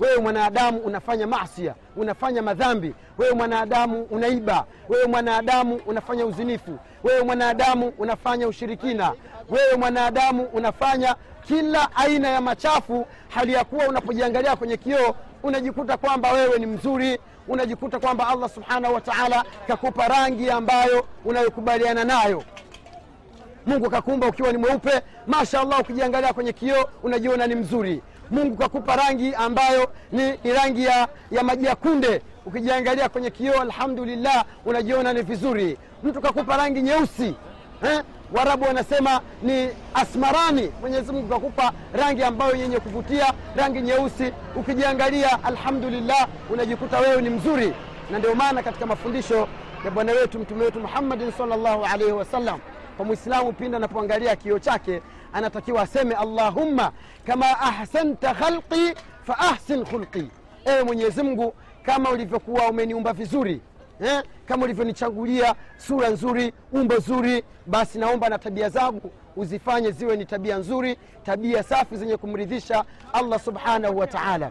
Wewe 0.00 0.16
mwanadamu 0.18 0.78
unafanya 0.78 1.26
masia 1.26 1.74
unafanya 1.96 2.42
madhambi. 2.42 2.94
Wewe 3.18 3.34
mwanadamu 3.34 4.02
unaiba. 4.02 4.64
Wewe 4.88 5.06
mwanadamu 5.06 5.80
unafanya 5.86 6.26
uzinifu. 6.26 6.78
Wewe 7.04 7.22
mwanadamu 7.22 7.92
unafanya 7.98 8.48
ushirikina. 8.48 9.12
Wewe 9.50 9.76
mwanadamu 9.76 10.42
unafanya 10.42 11.14
kila 11.42 11.96
aina 11.96 12.28
ya 12.28 12.40
machafu 12.40 13.06
hali 13.28 13.52
ya 13.52 13.64
kuwa 13.64 13.88
unapojiangalia 13.88 14.56
kwenye 14.56 14.76
kioo 14.76 15.14
unajikuta 15.42 15.96
kwamba 15.96 16.32
wewe 16.32 16.58
ni 16.58 16.66
mzuri 16.66 17.18
unajikuta 17.48 17.98
kwamba 18.00 18.28
allah 18.28 18.50
subhanahu 18.50 18.94
wa 18.94 19.00
taala 19.00 19.44
kakupa 19.68 20.08
rangi 20.08 20.50
ambayo 20.50 21.06
unayokubaliana 21.24 22.04
nayo. 22.04 22.42
Mungu 23.66 23.90
kakuumba 23.90 24.26
ukiwa 24.26 24.52
ni 24.52 24.58
mweupe 24.58 25.02
masha 25.26 25.60
allah 25.60 25.80
ukijiangalia 25.80 26.32
kwenye 26.32 26.52
kioo 26.52 26.84
unajiona 27.02 27.46
ni 27.46 27.54
mzuri. 27.54 28.02
Mungu 28.30 28.56
kakupa 28.56 28.96
rangi 28.96 29.34
ambayo 29.34 29.90
ni, 30.12 30.30
ni 30.44 30.52
rangi 30.52 30.84
ya, 30.84 31.08
ya 31.30 31.42
maji 31.42 31.66
ya 31.66 31.76
kunde. 31.76 32.22
Ukijiangalia 32.46 33.08
kwenye 33.08 33.30
kioo 33.30 33.60
alhamdulillah 33.60 34.44
unajiona 34.66 35.12
ni 35.12 35.22
vizuri. 35.22 35.78
Mtu 36.02 36.20
kakupa 36.20 36.56
rangi 36.56 36.82
nyeusi 36.82 37.34
eh? 37.84 38.02
Warabu 38.32 38.64
wanasema 38.64 39.20
ni 39.42 39.68
asmarani 39.94 40.72
mwenyezi 40.80 41.12
mungu 41.12 41.28
kakupa 41.28 41.72
rangi 41.92 42.22
ambayo 42.22 42.56
yenye 42.56 42.78
kuvutia 42.80 43.32
rangi 43.56 43.80
nyeusi. 43.80 44.32
Ukijiangalia 44.56 45.44
alhamdulillah 45.44 46.28
unajikuta 46.50 46.98
wewe 46.98 47.22
ni 47.22 47.30
mzuri. 47.30 47.72
Na 48.10 48.18
ndio 48.18 48.34
maana 48.34 48.62
katika 48.62 48.86
mafundisho 48.86 49.48
ya 49.84 49.90
bwana 49.90 50.12
wetu 50.12 50.38
mtume 50.38 50.64
wetu 50.64 50.80
muhammadin 50.80 51.32
salllahu 51.32 51.84
alaihi 51.84 52.12
wasallam 52.12 52.60
kwa 52.96 53.04
mwislamu 53.06 53.52
pindi 53.52 53.76
anapoangalia 53.76 54.36
kioo 54.36 54.58
chake 54.58 55.02
anatakiwa 55.32 55.82
aseme 55.82 56.14
allahumma 56.14 56.92
kama 57.26 57.60
ahsanta 57.60 58.34
khalqi 58.34 58.94
fa 59.26 59.38
ahsin 59.38 59.84
khulqi 59.84 60.30
ewe 60.64 60.82
mwenyezi 60.82 61.22
mungu 61.22 61.54
kama 61.82 62.10
ulivyokuwa 62.10 62.68
umeniumba 62.68 63.12
vizuri 63.12 63.60
eh? 64.00 64.22
kama 64.46 64.64
ulivyonichagulia 64.64 65.54
sura 65.76 66.08
nzuri 66.08 66.52
umbo 66.72 66.98
zuri 66.98 67.44
basi 67.66 67.98
naomba 67.98 68.28
na 68.28 68.38
tabia 68.38 68.68
zangu 68.68 69.10
uzifanye 69.36 69.90
ziwe 69.90 70.16
ni 70.16 70.24
tabia 70.26 70.56
nzuri 70.58 70.96
tabia 71.24 71.62
safi 71.62 71.96
zenye 71.96 72.16
kumridhisha 72.16 72.84
allah 73.12 73.40
subhanahu 73.40 73.98
wa 73.98 74.06
taala 74.06 74.50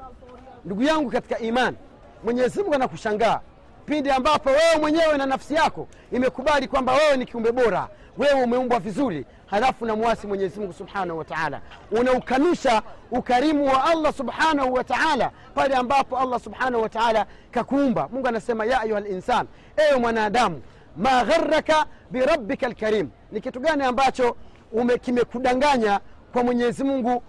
ndugu 0.65 0.83
yangu 0.83 1.09
katika 1.11 1.39
iman 1.39 1.75
mwenyezi 2.23 2.59
mungu 2.59 2.73
anakushangaa 2.73 3.39
pindi 3.85 4.09
ambapo 4.09 4.49
wewe 4.49 4.75
mwenyewe 4.81 5.17
na 5.17 5.25
nafsi 5.25 5.53
yako 5.53 5.87
imekubali 6.11 6.67
kwamba 6.67 6.93
wewe 6.93 7.17
ni 7.17 7.25
kiumbe 7.25 7.51
bora 7.51 7.87
wewe 8.17 8.43
umeumbwa 8.43 8.79
vizuri 8.79 9.25
halafu 9.47 9.85
namwasi 9.85 10.27
mwenyezi 10.27 10.59
mungu 10.59 10.73
subhanahu 10.73 11.19
wa 11.19 11.25
taala. 11.25 11.61
Unaukanusha 11.91 12.81
ukarimu 13.11 13.65
wa 13.67 13.83
allah 13.83 14.13
subhanahu 14.13 14.73
wa 14.73 14.83
taala 14.83 15.31
pale 15.55 15.75
ambapo 15.75 16.17
allah 16.17 16.39
subhanahu 16.39 16.83
wa 16.83 16.89
taala 16.89 17.25
kakuumba. 17.51 18.07
Mungu 18.11 18.27
anasema 18.27 18.65
ya 18.65 18.81
ayuha 18.81 18.99
linsan 18.99 19.47
ewe 19.77 19.99
mwanadamu 19.99 20.61
ma 20.97 21.23
gharaka 21.23 21.85
birabbika 22.11 22.67
lkarim 22.69 23.09
ni 23.31 23.41
kitu 23.41 23.59
gani 23.59 23.83
ambacho 23.83 24.35
kimekudanganya 25.01 25.99
kwa 26.33 26.43
mwenyezi 26.43 26.83
mungu 26.83 27.23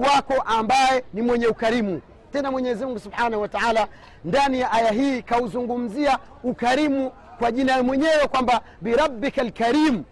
wako 0.00 0.34
ambaye 0.46 1.04
ni 1.14 1.22
mwenye 1.22 1.46
ukarimu? 1.46 2.00
Tena 2.32 2.50
mwenyezi 2.50 2.84
mungu 2.84 2.98
subhanahu 2.98 3.42
wa 3.42 3.48
taala 3.48 3.88
ndani 4.24 4.60
ya 4.60 4.72
aya 4.72 4.90
hii 4.92 5.22
kauzungumzia 5.22 6.18
ukarimu 6.42 7.12
kwa 7.38 7.52
jina 7.52 7.82
mwenyewe 7.82 8.26
kwamba 8.30 8.60
birabbika 8.80 9.42
lkarim 9.42 10.02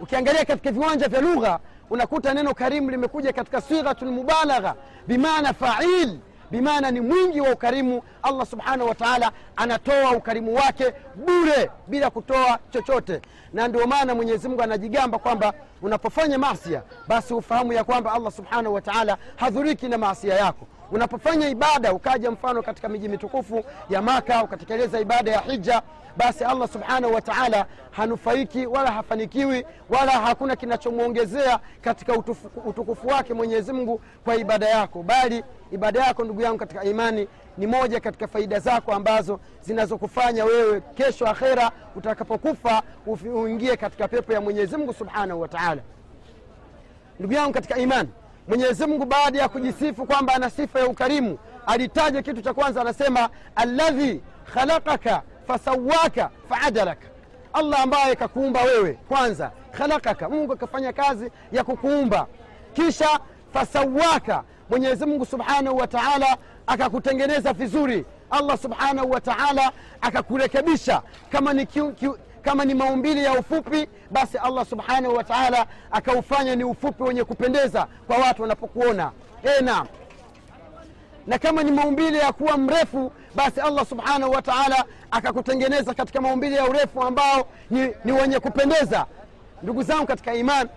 ukiangalia 0.00 0.44
katika 0.44 0.72
viwanja 0.72 1.08
vya 1.08 1.20
lugha 1.20 1.58
unakuta 1.90 2.34
neno 2.34 2.54
karimu 2.54 2.90
limekuja 2.90 3.32
katika 3.32 3.60
sighatu 3.60 4.06
mubalagha, 4.06 4.74
bimaana 5.06 5.52
fail 5.54 6.18
bimaana 6.50 6.90
ni 6.90 7.00
mwingi 7.00 7.40
wa 7.40 7.50
ukarimu. 7.52 8.02
Allah 8.22 8.46
subhanahu 8.46 8.88
wa 8.88 8.94
taala 8.94 9.32
anatoa 9.56 10.10
ukarimu 10.12 10.54
wake 10.54 10.92
bure 11.14 11.70
bila 11.86 12.10
kutoa 12.10 12.58
chochote. 12.70 13.20
Na 13.52 13.68
ndio 13.68 13.86
maana 13.86 14.14
mwenyezi 14.14 14.48
mungu 14.48 14.62
anajigamba 14.62 15.18
kwamba 15.18 15.52
unapofanya 15.82 16.38
masia 16.38 16.82
basi 17.08 17.34
ufahamu 17.34 17.72
ya 17.72 17.84
kwamba 17.84 18.12
allah 18.12 18.32
subhanahu 18.32 18.74
wa 18.74 18.80
taala 18.80 19.16
hadhuriki 19.36 19.88
na 19.88 19.98
maasia 19.98 20.34
yako 20.34 20.66
unapofanya 20.92 21.48
ibada 21.48 21.92
ukaja 21.92 22.30
mfano 22.30 22.62
katika 22.62 22.88
miji 22.88 23.08
mitukufu 23.08 23.64
ya 23.90 24.02
maka 24.02 24.44
ukatekeleza 24.44 25.00
ibada 25.00 25.30
ya 25.32 25.40
hija 25.40 25.82
basi 26.16 26.44
allah 26.44 26.68
subhanahu 26.68 27.14
wa 27.14 27.20
taala 27.20 27.66
hanufaiki 27.90 28.66
wala 28.66 28.90
hafanikiwi 28.92 29.66
wala 29.90 30.12
hakuna 30.12 30.56
kinachomwongezea 30.56 31.58
katika 31.80 32.12
utufu, 32.14 32.50
utukufu 32.64 33.08
wake 33.08 33.34
mwenyezi 33.34 33.72
mungu 33.72 34.00
kwa 34.24 34.36
ibada 34.36 34.68
yako. 34.68 35.02
Bali 35.02 35.44
ibada 35.72 36.00
yako 36.04 36.24
ndugu 36.24 36.40
yangu 36.42 36.58
katika 36.58 36.84
imani 36.84 37.28
ni 37.58 37.66
moja 37.66 38.00
katika 38.00 38.28
faida 38.28 38.58
zako 38.60 38.92
ambazo 38.92 39.40
zinazokufanya 39.60 40.44
wewe 40.44 40.80
kesho 40.80 41.26
akhera 41.26 41.70
utakapokufa 41.96 42.82
uingie 43.34 43.76
katika 43.76 44.08
pepo 44.08 44.32
ya 44.32 44.40
mwenyezi 44.40 44.76
mungu 44.76 44.92
subhanahu 44.94 45.40
wa 45.40 45.48
taala. 45.48 45.82
Ndugu 47.18 47.34
yangu 47.34 47.52
katika 47.52 47.76
imani 47.78 48.08
mwenyezi 48.48 48.86
mungu 48.86 49.04
baada 49.04 49.38
ya 49.38 49.48
kujisifu 49.48 50.06
kwamba 50.06 50.34
ana 50.34 50.50
sifa 50.50 50.80
ya 50.80 50.86
ukarimu 50.86 51.38
alitaja 51.66 52.22
kitu 52.22 52.42
cha 52.42 52.54
kwanza 52.54 52.80
anasema 52.80 53.28
alladhi 53.56 54.20
khalaqaka 54.54 55.22
fasawaka 55.46 56.30
faadalaka. 56.48 57.06
Allah 57.52 57.80
ambaye 57.80 58.16
kakuumba 58.16 58.62
wewe 58.62 58.92
kwanza 59.08 59.50
khalaqaka, 59.72 60.28
mungu 60.28 60.52
akafanya 60.52 60.92
kazi 60.92 61.30
ya 61.52 61.64
kukuumba. 61.64 62.26
Kisha 62.74 63.20
fasawaka 63.52 64.42
mwenyezi 64.70 65.06
mungu 65.06 65.26
subhanahu 65.26 65.76
wa 65.76 65.86
taala 65.86 66.36
akakutengeneza 66.66 67.52
vizuri. 67.52 68.04
Allah 68.30 68.58
subhanahu 68.58 69.10
wa 69.10 69.20
taala 69.20 69.72
akakurekebisha. 70.00 71.02
Kama 71.32 71.52
ni 71.52 71.66
kama 72.46 72.64
ni 72.64 72.74
maumbili 72.74 73.24
ya 73.24 73.32
ufupi 73.32 73.88
basi 74.10 74.38
allah 74.38 74.66
subhanahu 74.66 75.14
wa 75.14 75.24
taala 75.24 75.66
akaufanya 75.90 76.56
ni 76.56 76.64
ufupi 76.64 77.02
wenye 77.02 77.24
kupendeza 77.24 77.86
kwa 78.06 78.16
watu 78.16 78.42
wanapokuona. 78.42 79.12
E 79.42 79.62
na 81.26 81.38
kama 81.38 81.62
ni 81.62 81.70
maumbile 81.70 82.18
ya 82.18 82.32
kuwa 82.32 82.56
mrefu 82.58 83.12
basi 83.34 83.60
allah 83.60 83.86
subhanahu 83.86 84.32
wa 84.32 84.42
taala 84.42 84.84
akakutengeneza 85.10 85.94
katika 85.94 86.20
maumbile 86.20 86.56
ya 86.56 86.64
urefu 86.64 87.02
ambao 87.02 87.48
ni, 87.70 87.94
ni 88.04 88.12
wenye 88.12 88.38
kupendeza. 88.40 89.06
Ndugu 89.62 89.82
zangu 89.82 90.06
katika 90.06 90.34
iman 90.34 90.68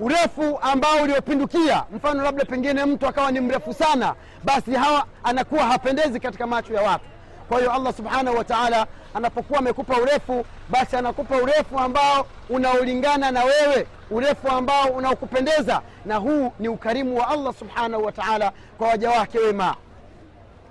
urefu 0.00 0.58
ambao 0.62 1.02
uliopindukia 1.02 1.84
mfano 1.96 2.22
labda 2.22 2.44
pengine 2.44 2.84
mtu 2.84 3.06
akawa 3.06 3.32
ni 3.32 3.40
mrefu 3.40 3.74
sana 3.74 4.14
basi 4.44 4.72
hawa 4.74 5.06
anakuwa 5.24 5.64
hapendezi 5.64 6.20
katika 6.20 6.46
macho 6.46 6.74
ya 6.74 6.82
watu 6.82 7.04
kwa 7.50 7.58
hiyo 7.58 7.72
allah 7.72 7.92
subhanahu 7.94 8.36
wa 8.36 8.44
taala 8.44 8.86
anapokuwa 9.14 9.58
amekupa 9.58 9.96
urefu 9.96 10.44
basi 10.68 10.96
anakupa 10.96 11.36
urefu 11.36 11.78
ambao 11.78 12.26
unaolingana 12.50 13.30
na 13.30 13.44
wewe 13.44 13.86
urefu 14.10 14.48
ambao 14.48 14.84
unaokupendeza 14.88 15.82
na 16.06 16.16
huu 16.16 16.52
ni 16.58 16.68
ukarimu 16.68 17.18
wa 17.18 17.28
allah 17.28 17.54
subhanahu 17.54 18.04
wa 18.04 18.12
taala 18.12 18.52
kwa 18.78 18.88
waja 18.88 19.10
wake 19.10 19.38
wema. 19.38 19.74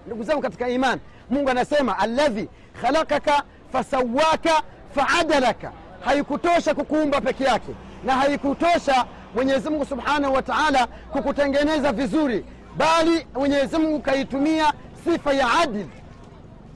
Ndugu 0.07 0.23
zangu 0.23 0.41
katika 0.41 0.69
iman 0.69 0.99
mungu 1.29 1.49
anasema 1.49 1.99
alladhi 1.99 2.49
khalakaka 2.81 3.43
fasawaka 3.71 4.61
faadalaka. 4.95 5.71
Haikutosha 6.05 6.73
kukuumba 6.73 7.21
peke 7.21 7.43
yake 7.43 7.71
na 8.03 8.13
haikutosha 8.15 9.05
mwenyezi 9.35 9.69
mungu 9.69 9.85
subhanahu 9.85 10.33
wa 10.33 10.41
taala 10.41 10.87
kukutengeneza 10.87 11.91
vizuri 11.91 12.45
bali 12.77 13.27
mwenyezi 13.33 13.77
mungu 13.77 13.99
kaitumia 13.99 14.73
sifa 15.03 15.33
ya 15.33 15.47
adili 15.59 15.89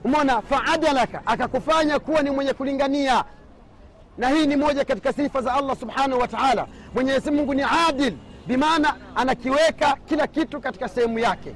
umona 0.04 0.42
faadalaka 0.42 1.22
akakufanya 1.26 2.00
kuwa 2.00 2.22
ni 2.22 2.30
mwenye 2.30 2.54
kulingania. 2.54 3.24
Na 4.18 4.30
hii 4.30 4.46
ni 4.48 4.56
moja 4.56 4.86
katika 4.86 5.14
sifa 5.14 5.42
za 5.42 5.54
allah 5.54 5.76
subhanahu 5.80 6.22
wa 6.22 6.28
taala. 6.28 6.68
Mwenyezi 6.94 7.32
mungu 7.32 7.54
ni 7.54 7.64
adil 7.88 8.14
bimaana 8.48 8.96
anakiweka 9.16 9.98
kila 10.06 10.28
kitu 10.28 10.62
katika 10.62 10.90
sehemu 10.90 11.20
yake. 11.20 11.54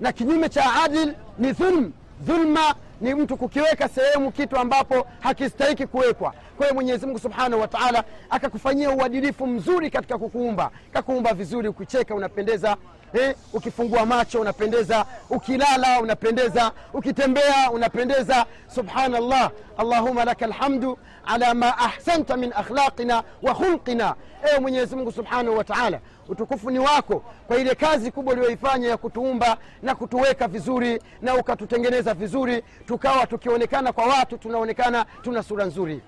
Na 0.00 0.12
kinyume 0.12 0.48
cha 0.48 0.74
adil 0.84 1.14
ni 1.38 1.52
dhulm. 1.52 1.92
Dhulma 2.20 2.74
ni 3.00 3.14
mtu 3.14 3.36
kukiweka 3.36 3.88
sehemu 3.88 4.32
kitu 4.32 4.56
ambapo 4.58 5.06
hakistahiki 5.20 5.86
kuwekwa 5.86 6.34
kwa 6.56 6.66
hiyo 6.66 6.74
mwenyezi 6.74 7.06
mungu 7.06 7.18
subhanahu 7.18 7.60
wa 7.62 7.68
taala 7.68 8.04
akakufanyia 8.30 8.90
uadilifu 8.90 9.46
mzuri 9.46 9.90
katika 9.90 10.18
kukuumba. 10.18 10.70
Kakuumba 10.92 11.34
vizuri 11.34 11.68
ukicheka 11.68 12.14
unapendeza 12.14 12.76
eh, 13.12 13.34
ukifungua 13.52 14.06
macho 14.06 14.40
unapendeza 14.40 15.06
ukilala 15.30 16.00
unapendeza 16.00 16.72
ukitembea 16.92 17.70
unapendeza. 17.70 18.46
Subhanallah. 18.74 19.50
Allahuma 19.78 20.24
laka 20.24 20.46
lhamdu 20.46 20.98
ala 21.26 21.54
ma 21.54 21.78
ahsanta 21.78 22.36
min 22.36 22.52
akhlaqina 22.52 23.22
wa 23.42 23.54
khulqina. 23.54 24.14
Ewe 24.50 24.58
mwenyezi 24.60 24.96
mungu 24.96 25.12
subhanahu 25.12 25.56
wa 25.56 25.64
taala 25.64 26.00
utukufu 26.28 26.70
ni 26.70 26.78
wako 26.78 27.22
kwa 27.46 27.56
ile 27.58 27.74
kazi 27.74 28.10
kubwa 28.10 28.32
uliyoifanya 28.34 28.88
ya 28.88 28.96
kutuumba 28.96 29.56
na 29.82 29.94
kutuweka 29.94 30.48
vizuri 30.48 31.02
na 31.22 31.34
ukatutengeneza 31.34 32.14
vizuri 32.14 32.62
tukawa 32.86 33.26
tukionekana 33.26 33.92
kwa 33.92 34.04
watu 34.06 34.38
tunaonekana 34.38 35.06
tuna 35.22 35.42
sura 35.42 35.64
nzuri 35.64 36.00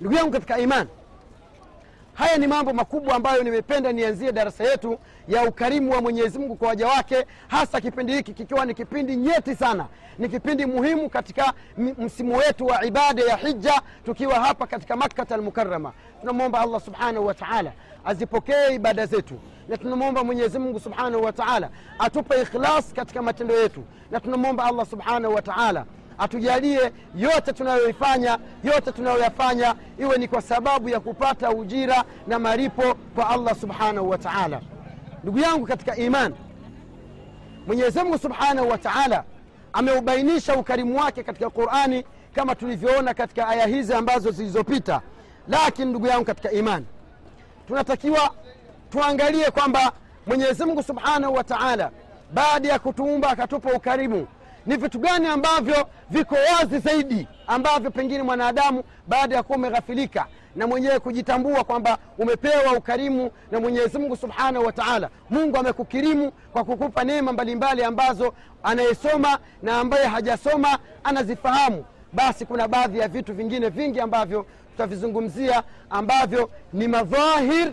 ndugu 0.00 0.14
yangu 0.16 0.30
katika 0.30 0.58
imani 0.58 0.90
haya 2.14 2.36
ni 2.38 2.46
mambo 2.46 2.72
makubwa 2.72 3.14
ambayo 3.14 3.42
nimependa 3.42 3.92
nianzie 3.92 4.32
darasa 4.32 4.64
yetu 4.64 4.98
ya 5.28 5.42
ukarimu 5.44 5.92
wa 5.92 6.00
mwenyezi 6.02 6.38
mungu 6.38 6.56
kwa 6.56 6.68
waja 6.68 6.86
wake 6.88 7.26
hasa 7.48 7.80
kipindi 7.80 8.12
hiki 8.12 8.32
kikiwa 8.34 8.64
ni 8.66 8.74
kipindi 8.74 9.16
nyeti 9.16 9.54
sana 9.56 9.86
ni 10.18 10.28
kipindi 10.28 10.66
muhimu 10.66 11.10
katika 11.10 11.52
msimu 11.98 12.36
wetu 12.36 12.66
wa 12.66 12.84
ibada 12.84 13.22
ya 13.22 13.36
hija 13.36 13.82
tukiwa 14.04 14.34
hapa 14.40 14.66
katika 14.66 14.96
makkata 14.96 15.34
almukarama 15.34 15.92
tunamwomba 16.20 16.60
allah 16.60 16.80
subhanahu 16.80 17.26
wa 17.26 17.34
taala 17.34 17.72
azipokee 18.04 18.74
ibada 18.74 19.06
zetu 19.06 19.34
na 19.68 19.76
tunamwomba 19.76 20.24
mwenyezi 20.24 20.58
mungu 20.58 20.80
subhanahu 20.80 21.24
wa 21.24 21.32
taala 21.32 21.70
atupe 21.98 22.42
ikhlas 22.42 22.92
katika 22.94 23.22
matendo 23.22 23.54
yetu 23.60 23.82
na 24.10 24.20
tunamwomba 24.20 24.64
allah 24.64 24.86
subhanahu 24.86 25.34
wa 25.34 25.42
taala 25.42 25.84
atujalie 26.18 26.92
yote 27.16 27.52
tunayoifanya 27.52 28.38
yote 28.64 28.92
tunayoyafanya 28.92 29.74
iwe 29.98 30.18
ni 30.18 30.28
kwa 30.28 30.42
sababu 30.42 30.88
ya 30.88 31.00
kupata 31.00 31.50
ujira 31.50 32.04
na 32.26 32.38
maripo 32.38 32.94
kwa 33.14 33.30
allah 33.30 33.54
subhanahu 33.60 34.10
wa 34.10 34.18
taala. 34.18 34.60
Ndugu 35.22 35.38
yangu 35.38 35.66
katika 35.66 35.96
iman 35.96 36.34
mwenyezi 37.66 37.98
mungu 38.02 38.18
subhanahu 38.18 38.68
wa 38.68 38.78
taala 38.78 39.24
ameubainisha 39.72 40.56
ukarimu 40.56 40.98
wake 40.98 41.22
katika 41.22 41.50
qurani 41.50 42.04
kama 42.34 42.54
tulivyoona 42.54 43.14
katika 43.14 43.48
aya 43.48 43.66
hizi 43.66 43.94
ambazo 43.94 44.30
zilizopita. 44.30 45.00
Lakini 45.48 45.90
ndugu 45.90 46.06
yangu 46.06 46.24
katika 46.24 46.50
imani 46.52 46.86
tunatakiwa 47.68 48.30
tuangalie 48.90 49.50
kwamba 49.50 49.92
mwenyezi 50.26 50.64
mungu 50.64 50.82
subhanahu 50.82 51.34
wa 51.34 51.44
taala 51.44 51.90
baada 52.34 52.68
ya 52.68 52.78
kutuumba 52.78 53.30
akatupa 53.30 53.72
ukarimu 53.72 54.26
ni 54.66 54.76
vitu 54.76 54.98
gani 54.98 55.26
ambavyo 55.26 55.88
viko 56.10 56.34
wazi 56.58 56.78
zaidi 56.78 57.28
ambavyo 57.46 57.90
pengine 57.90 58.22
mwanadamu 58.22 58.82
baada 59.08 59.36
ya 59.36 59.42
kuwa 59.42 59.58
umeghafilika 59.58 60.26
na 60.56 60.66
mwenyewe 60.66 60.98
kujitambua 60.98 61.64
kwamba 61.64 61.98
umepewa 62.18 62.72
ukarimu 62.72 63.30
na 63.50 63.60
mwenyezi 63.60 63.98
mungu 63.98 64.16
subhanahu 64.16 64.66
wa 64.66 64.72
taala 64.72 65.10
mungu 65.30 65.56
amekukirimu 65.56 66.32
kwa 66.52 66.64
kukupa 66.64 67.04
neema 67.04 67.32
mbalimbali 67.32 67.84
ambazo 67.84 68.34
anayesoma 68.62 69.38
na 69.62 69.78
ambaye 69.80 70.06
hajasoma 70.06 70.78
anazifahamu. 71.04 71.84
Basi 72.12 72.46
kuna 72.46 72.68
baadhi 72.68 72.98
ya 72.98 73.08
vitu 73.08 73.34
vingine 73.34 73.68
vingi 73.68 74.00
ambavyo 74.00 74.46
tutavizungumzia 74.70 75.62
ambavyo 75.90 76.50
ni 76.72 76.88
madhahir 76.88 77.72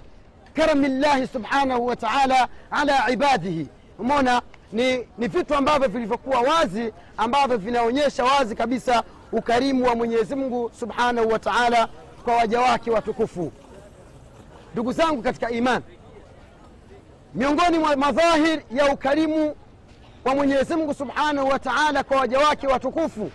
karamillahi 0.53 1.27
subhanahu 1.27 1.85
wa 1.85 1.95
taala 1.95 2.47
ala 2.71 3.09
ibadihi. 3.11 3.67
Umona 3.99 4.41
ni, 4.73 5.07
ni 5.17 5.27
vitu 5.27 5.55
ambavyo 5.55 5.87
vilivyokuwa 5.87 6.39
wazi 6.41 6.93
ambavyo 7.17 7.57
vinaonyesha 7.57 8.23
wazi 8.23 8.55
kabisa 8.55 9.03
ukarimu 9.31 9.85
wa 9.85 9.95
mwenyezi 9.95 10.35
mungu 10.35 10.71
subhanahu 10.79 11.29
wa 11.29 11.39
taala 11.39 11.87
kwa 12.25 12.35
waja 12.35 12.61
wake 12.61 12.91
watukufu. 12.91 13.51
Ndugu 14.73 14.91
zangu 14.91 15.21
katika 15.21 15.51
iman 15.51 15.81
miongoni 17.35 17.77
mwa 17.79 17.95
madhahir 17.95 18.61
ya 18.71 18.93
ukarimu 18.93 19.55
wa 20.25 20.35
mwenyezi 20.35 20.75
mungu 20.75 20.93
subhanahu 20.93 21.47
wa 21.49 21.59
taala 21.59 22.03
kwa 22.03 22.17
waja 22.17 22.39
wake 22.39 22.67
watukufu 22.67 23.31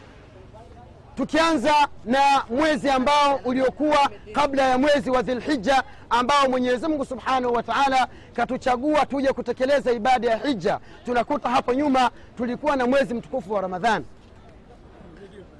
tukianza 1.18 1.74
na 2.04 2.44
mwezi 2.50 2.90
ambao 2.90 3.40
uliokuwa 3.44 4.10
kabla 4.32 4.62
ya 4.62 4.78
mwezi 4.78 5.10
wa 5.10 5.22
dhilhija 5.22 5.82
ambao 6.10 6.48
mwenyezi 6.48 6.88
mungu 6.88 7.04
subhanahu 7.04 7.54
wa 7.54 7.62
taala 7.62 8.08
katuchagua 8.36 9.06
tuje 9.06 9.32
kutekeleza 9.32 9.92
ibada 9.92 10.30
ya 10.30 10.36
hija 10.36 10.78
tunakuta 11.04 11.48
hapo 11.48 11.74
nyuma 11.74 12.10
tulikuwa 12.36 12.76
na 12.76 12.86
mwezi 12.86 13.14
mtukufu 13.14 13.52
wa 13.52 13.60
ramadhani. 13.60 14.04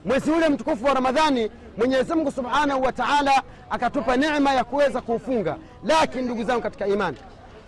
Mwezi 0.05 0.31
ule 0.31 0.49
mtukufu 0.49 0.85
wa 0.85 0.95
ramadhani 0.95 1.51
mwenyezi 1.77 2.15
mungu 2.15 2.31
subhanahu 2.33 2.83
wa 2.83 2.93
taala 2.93 3.43
akatupa 3.71 4.17
neema 4.17 4.53
ya 4.55 4.65
kuweza 4.65 5.01
kuufunga. 5.01 5.57
Lakini 5.85 6.23
ndugu 6.25 6.45
zangu 6.45 6.63
katika 6.63 6.87
imani 6.87 7.17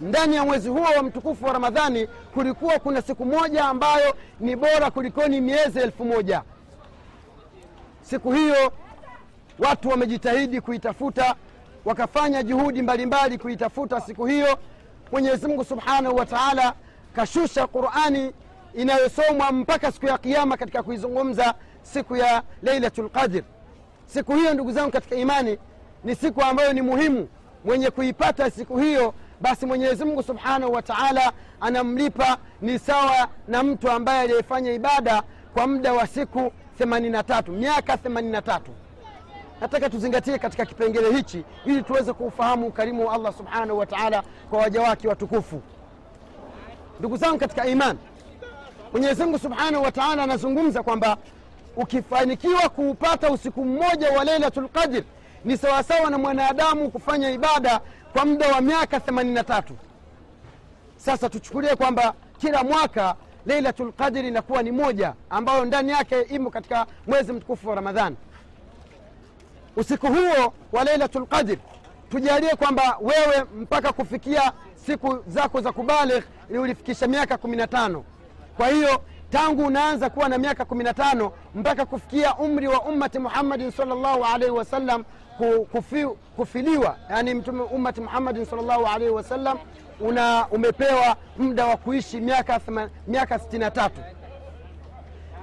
ndani 0.00 0.36
ya 0.36 0.44
mwezi 0.44 0.68
huo 0.68 0.86
wa 0.96 1.02
mtukufu 1.02 1.44
wa 1.44 1.52
ramadhani 1.52 2.08
kulikuwa 2.34 2.78
kuna 2.78 3.02
siku 3.02 3.24
moja 3.24 3.64
ambayo 3.64 4.14
ni 4.40 4.56
bora 4.56 4.90
kulikoni 4.90 5.40
miezi 5.40 5.78
elfu 5.78 6.04
moja 6.04 6.42
siku 8.10 8.32
hiyo 8.32 8.72
watu 9.58 9.88
wamejitahidi 9.88 10.60
kuitafuta 10.60 11.34
wakafanya 11.84 12.42
juhudi 12.42 12.82
mbalimbali 12.82 13.38
kuitafuta 13.38 14.00
siku 14.00 14.26
hiyo 14.26 14.58
mwenyezi 15.12 15.46
mungu 15.48 15.64
subhanahu 15.64 16.16
wa 16.16 16.26
taala 16.26 16.72
kashusha 17.16 17.66
qurani 17.66 18.32
inayosomwa 18.74 19.52
mpaka 19.52 19.92
siku 19.92 20.06
ya 20.06 20.18
kiama 20.18 20.56
katika 20.56 20.82
kuizungumza 20.82 21.54
siku 21.82 22.16
ya 22.16 22.42
leilatu 22.62 23.10
Qadr. 23.10 23.42
siku 24.06 24.32
hiyo 24.34 24.54
ndugu 24.54 24.72
zangu 24.72 24.90
katika 24.90 25.16
imani 25.16 25.58
ni 26.04 26.14
siku 26.14 26.42
ambayo 26.42 26.72
ni 26.72 26.82
muhimu 26.82 27.28
mwenye 27.64 27.90
kuipata 27.90 28.50
siku 28.50 28.78
hiyo 28.78 29.14
basi 29.40 29.66
mwenyezi 29.66 30.04
mungu 30.04 30.22
subhanahu 30.22 30.72
wa 30.72 30.82
taala 30.82 31.32
anamlipa 31.60 32.38
ni 32.62 32.78
sawa 32.78 33.28
na 33.48 33.62
mtu 33.62 33.90
ambaye 33.90 34.20
aliyefanya 34.20 34.72
ibada 34.72 35.22
kwa 35.54 35.66
muda 35.66 35.92
wa 35.92 36.06
siku 36.06 36.52
83 36.84 37.50
miaka 37.50 37.94
83 37.94 38.60
nataka 39.60 39.90
tuzingatie 39.90 40.38
katika 40.38 40.66
kipengele 40.66 41.16
hichi 41.16 41.44
ili 41.64 41.82
tuweze 41.82 42.12
kuufahamu 42.12 42.66
ukarimu 42.66 43.06
wa 43.06 43.14
allah 43.14 43.32
subhanahu 43.36 43.78
wa 43.78 43.86
taala 43.86 44.22
kwa 44.50 44.58
waja 44.58 44.80
wake 44.82 45.08
watukufu. 45.08 45.62
Ndugu 46.98 47.16
zangu 47.16 47.38
katika 47.38 47.66
iman 47.66 47.96
mwenyezimungu 48.92 49.38
subhanahu 49.38 49.84
wa 49.84 49.92
taala 49.92 50.22
anazungumza 50.22 50.82
kwamba 50.82 51.16
ukifanikiwa 51.76 52.68
kuupata 52.68 53.30
usiku 53.30 53.64
mmoja 53.64 54.10
wa 54.10 54.24
leilatu 54.24 54.60
lqadr 54.60 55.02
ni 55.44 55.56
sawasawa 55.56 56.10
na 56.10 56.18
mwanadamu 56.18 56.90
kufanya 56.90 57.30
ibada 57.30 57.80
kwa 58.12 58.24
muda 58.24 58.48
wa 58.48 58.60
miaka 58.60 58.98
83 58.98 59.62
sasa 60.96 61.28
tuchukulie 61.28 61.76
kwamba 61.76 62.14
kila 62.38 62.64
mwaka 62.64 63.14
leilatu 63.46 63.84
lqadri 63.84 64.28
inakuwa 64.28 64.62
ni 64.62 64.70
moja 64.72 65.14
ambayo 65.30 65.64
ndani 65.64 65.92
yake 65.92 66.20
imo 66.22 66.50
katika 66.50 66.86
mwezi 67.06 67.32
mtukufu 67.32 67.68
wa 67.68 67.74
ramadhani. 67.74 68.16
Usiku 69.76 70.06
huo 70.06 70.52
wa 70.72 70.84
leilatu 70.84 71.20
lqadr 71.20 71.56
tujalie 72.10 72.50
kwamba 72.50 72.98
wewe 73.00 73.44
mpaka 73.60 73.92
kufikia 73.92 74.52
siku 74.86 75.18
zako 75.26 75.60
za 75.60 75.72
kubaligh 75.72 76.24
ni 76.48 76.58
ulifikisha 76.58 77.06
miaka 77.06 77.34
15 77.34 78.00
kwa 78.56 78.68
hiyo 78.68 79.00
tangu 79.30 79.66
unaanza 79.66 80.10
kuwa 80.10 80.28
na 80.28 80.38
miaka 80.38 80.64
15 80.64 81.30
mpaka 81.54 81.86
kufikia 81.86 82.34
umri 82.36 82.68
wa 82.68 82.82
ummati 82.82 83.18
muhammadin 83.18 83.70
salllahu 83.70 84.24
alaihi 84.24 84.54
wasallam 84.54 85.04
kufi, 85.72 86.06
kufiliwa 86.36 86.96
yani 87.10 87.34
mtume 87.34 87.62
ummati 87.62 88.00
muhammadin 88.00 88.44
salllahu 88.44 88.86
alaihi 88.86 89.14
wasallam 89.14 89.58
una 90.00 90.46
umepewa 90.50 91.16
muda 91.38 91.66
wa 91.66 91.76
kuishi 91.76 92.20
miaka, 92.20 92.60
miaka 93.06 93.36
63 93.36 93.90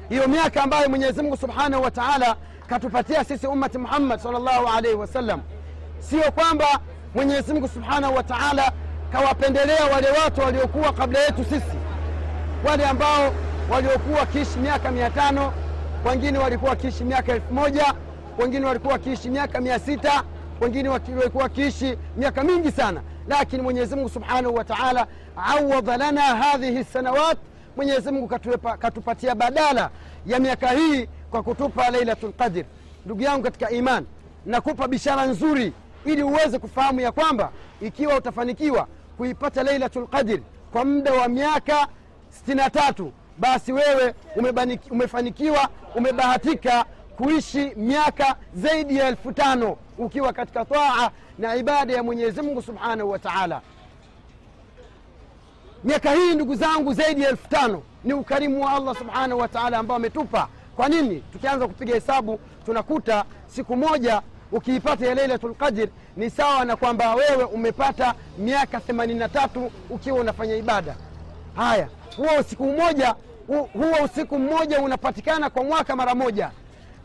hiyo 0.10 0.28
miaka 0.28 0.64
ambayo 0.64 0.90
mwenyezi 0.90 1.22
mungu 1.22 1.38
subhanahu 1.38 1.84
wa 1.84 1.92
taala 1.92 2.36
katupatia 2.68 3.24
sisi 3.24 3.48
ummati 3.48 3.78
muhammad 3.78 4.20
salllahu 4.20 4.68
alaihi 4.68 4.98
wasallam 4.98 5.42
sio 6.00 6.32
kwamba 6.32 6.66
mwenyezi 7.16 7.54
mungu 7.54 7.68
subhanahu 7.68 8.16
wa 8.16 8.24
taala 8.24 8.72
kawapendelea 9.12 9.86
wale 9.94 10.08
watu 10.24 10.42
waliokuwa 10.42 10.94
kabla 10.94 11.20
yetu 11.20 11.44
sisi. 11.44 11.78
Wale 12.68 12.86
ambao 12.86 13.34
waliokuwa 13.72 14.20
wakiishi 14.20 14.60
miaka 14.60 14.92
mia 14.92 15.10
tano 15.10 15.54
wengine 16.06 16.38
walikuwa 16.40 16.70
wakiishi 16.72 17.04
miaka 17.04 17.32
elfu 17.34 17.54
moja 17.54 17.94
wengine 18.40 18.66
walikuwa 18.66 18.94
wakiishi 18.94 19.30
miaka 19.30 19.62
mia 19.62 19.80
sita 19.80 20.24
wengine 20.62 20.90
walikuwa 20.90 21.44
wakiishi 21.44 21.98
miaka 22.18 22.44
mingi 22.44 22.72
sana 22.72 23.02
lakini 23.28 23.62
mwenyezi 23.62 23.96
mungu 23.96 24.10
subhanahu 24.10 24.56
wa 24.56 24.64
taala 24.64 25.08
awadha 25.36 25.98
lana 25.98 26.22
hadhihi 26.22 26.84
sanawat. 26.84 27.38
Mwenyezi 27.76 28.12
mungu 28.12 28.28
katupatia 28.80 29.36
badala 29.36 29.90
ya 30.26 30.40
miaka 30.40 30.70
hii 30.70 31.08
kwa 31.32 31.44
kutupa 31.44 31.90
lailatu 31.90 32.28
lqadr 32.28 32.64
ndugu 33.06 33.22
yangu 33.22 33.44
katika 33.44 33.70
iman 33.70 34.06
nakupa 34.46 34.88
bishara 34.88 35.26
nzuri 35.26 35.74
ili 36.06 36.24
uweze 36.24 36.60
kufahamu 36.60 37.00
ya 37.02 37.12
kwamba 37.12 37.52
ikiwa 37.82 38.18
utafanikiwa 38.18 38.88
kuipata 39.18 39.64
lailatu 39.64 40.00
lqadr 40.02 40.40
kwa 40.72 40.86
muda 40.86 41.14
wa 41.14 41.28
miaka 41.28 41.88
63 42.50 43.10
basi 43.38 43.74
wewe 43.74 44.14
umebaniki, 44.36 44.90
umefanikiwa 44.92 45.70
umebahatika 45.96 46.86
kuishi 47.18 47.72
miaka 47.76 48.36
zaidi 48.56 48.98
ya 48.98 49.08
elfu 49.08 49.32
tano 49.32 49.78
ukiwa 49.98 50.34
katika 50.34 50.66
taa 50.66 51.10
na 51.38 51.56
ibada 51.56 51.94
ya 51.94 52.04
mwenyezi 52.04 52.42
mungu 52.42 52.62
subhanahu 52.62 53.10
wa 53.12 53.20
taala. 53.20 53.62
Miaka 55.84 56.12
hii 56.12 56.36
ndugu 56.36 56.56
zangu 56.56 56.94
zaidi 56.94 57.22
ya 57.22 57.30
elfu 57.30 57.50
tano 57.50 57.84
ni 58.04 58.14
ukarimu 58.14 58.64
wa 58.66 58.72
allah 58.72 58.96
subhanahu 58.98 59.42
wa 59.42 59.48
taala 59.48 59.78
ambao 59.78 59.98
ametupa. 59.98 60.48
Kwa 60.76 60.90
nini? 60.90 61.24
Tukianza 61.34 61.68
kupiga 61.68 61.94
hesabu 61.94 62.40
tunakuta 62.66 63.26
siku 63.48 63.76
moja 63.76 64.22
ukiipata 64.52 65.06
ya 65.06 65.16
leilatu 65.16 65.48
lqadr 65.48 65.88
ni 66.18 66.30
sawa 66.30 66.66
na 66.66 66.76
kwamba 66.76 67.16
wewe 67.16 67.44
umepata 67.44 68.14
miaka 68.38 68.78
83 68.78 69.70
ukiwa 69.90 70.20
unafanya 70.20 70.56
ibada. 70.56 70.96
Haya 71.56 71.88
huo 72.18 72.28
usiku 72.40 72.64
mmoja 72.64 73.16
huo 73.48 74.06
usiku 74.06 74.40
mmoja 74.40 74.82
unapatikana 74.82 75.50
kwa 75.50 75.64
mwaka 75.64 75.96
mara 75.96 76.16
moja. 76.16 76.52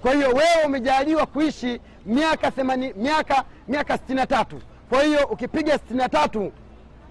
Kwa 0.02 0.12
hiyo 0.14 0.28
wewe 0.28 0.64
umejaliwa 0.66 1.26
kuishi 1.26 1.80
miaka 2.06 2.50
themani, 2.50 2.92
miaka 2.96 3.44
miaka 3.68 3.98
sitini 3.98 4.26
tatu. 4.26 4.60
Kwa 4.90 5.02
hiyo 5.02 5.26
ukipiga 5.30 5.72
sitini 5.72 6.08
tatu 6.08 6.52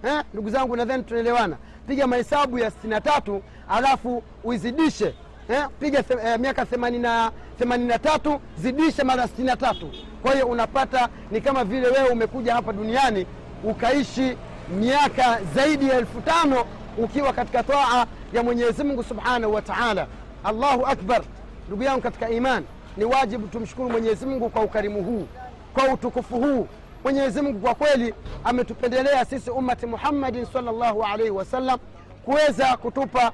eh, 0.04 0.23
ndugu 0.34 0.49
zangu 0.49 0.75
nadhani 0.75 1.04
tunaelewana. 1.04 1.58
Piga 1.88 2.08
mahesabu 2.08 2.60
ya 2.60 2.71
sitini 2.71 3.01
tatu 3.01 3.41
alafu 3.69 4.23
uizidishe 4.43 5.13
eh, 5.49 5.67
piga 5.80 6.04
the, 6.04 6.13
eh, 6.13 6.39
miaka 6.39 6.65
themanini 6.65 7.88
na 7.88 7.99
tatu 8.01 8.39
zidishe 8.58 9.04
mara 9.04 9.27
sitini 9.27 9.58
tatu. 9.58 9.91
Kwa 10.21 10.34
hiyo 10.34 10.47
unapata 10.47 11.10
ni 11.32 11.41
kama 11.41 11.63
vile 11.63 11.88
wewe 11.88 12.10
umekuja 12.10 12.54
hapa 12.54 12.73
duniani 12.73 13.25
ukaishi 13.63 14.38
miaka 14.80 15.39
zaidi 15.56 15.89
ya 15.89 15.95
elfu 15.97 16.21
tano 16.21 16.65
ukiwa 16.97 17.34
katika 17.34 17.63
taa 17.63 18.06
ya 18.34 18.43
mwenyezi 18.43 18.84
mungu 18.84 19.04
subhanahu 19.04 19.54
wa 19.54 19.62
taala. 19.62 20.08
Allahu 20.43 20.86
akbar. 20.86 21.21
Ndugu 21.67 21.84
yangu 21.84 22.01
katika 22.01 22.30
iman 22.30 22.63
ni 22.97 23.06
wajibu 23.06 23.47
tumshukuru 23.47 23.89
mwenyezi 23.89 24.25
mungu 24.25 24.49
kwa 24.49 24.62
ukarimu 24.62 25.04
huu 25.04 25.27
kwa 25.73 25.93
utukufu 25.93 26.36
huu. 26.36 26.67
Mwenyezi 27.04 27.41
mungu 27.41 27.60
kwa 27.60 27.75
kweli 27.75 28.13
ametupendelea 28.43 29.25
sisi 29.25 29.49
ummati 29.51 29.86
muhammadin 29.86 30.45
salllahu 30.45 31.04
alaihi 31.04 31.32
wasallam 31.32 31.80
kuweza 32.25 32.77
kutupa 32.77 33.32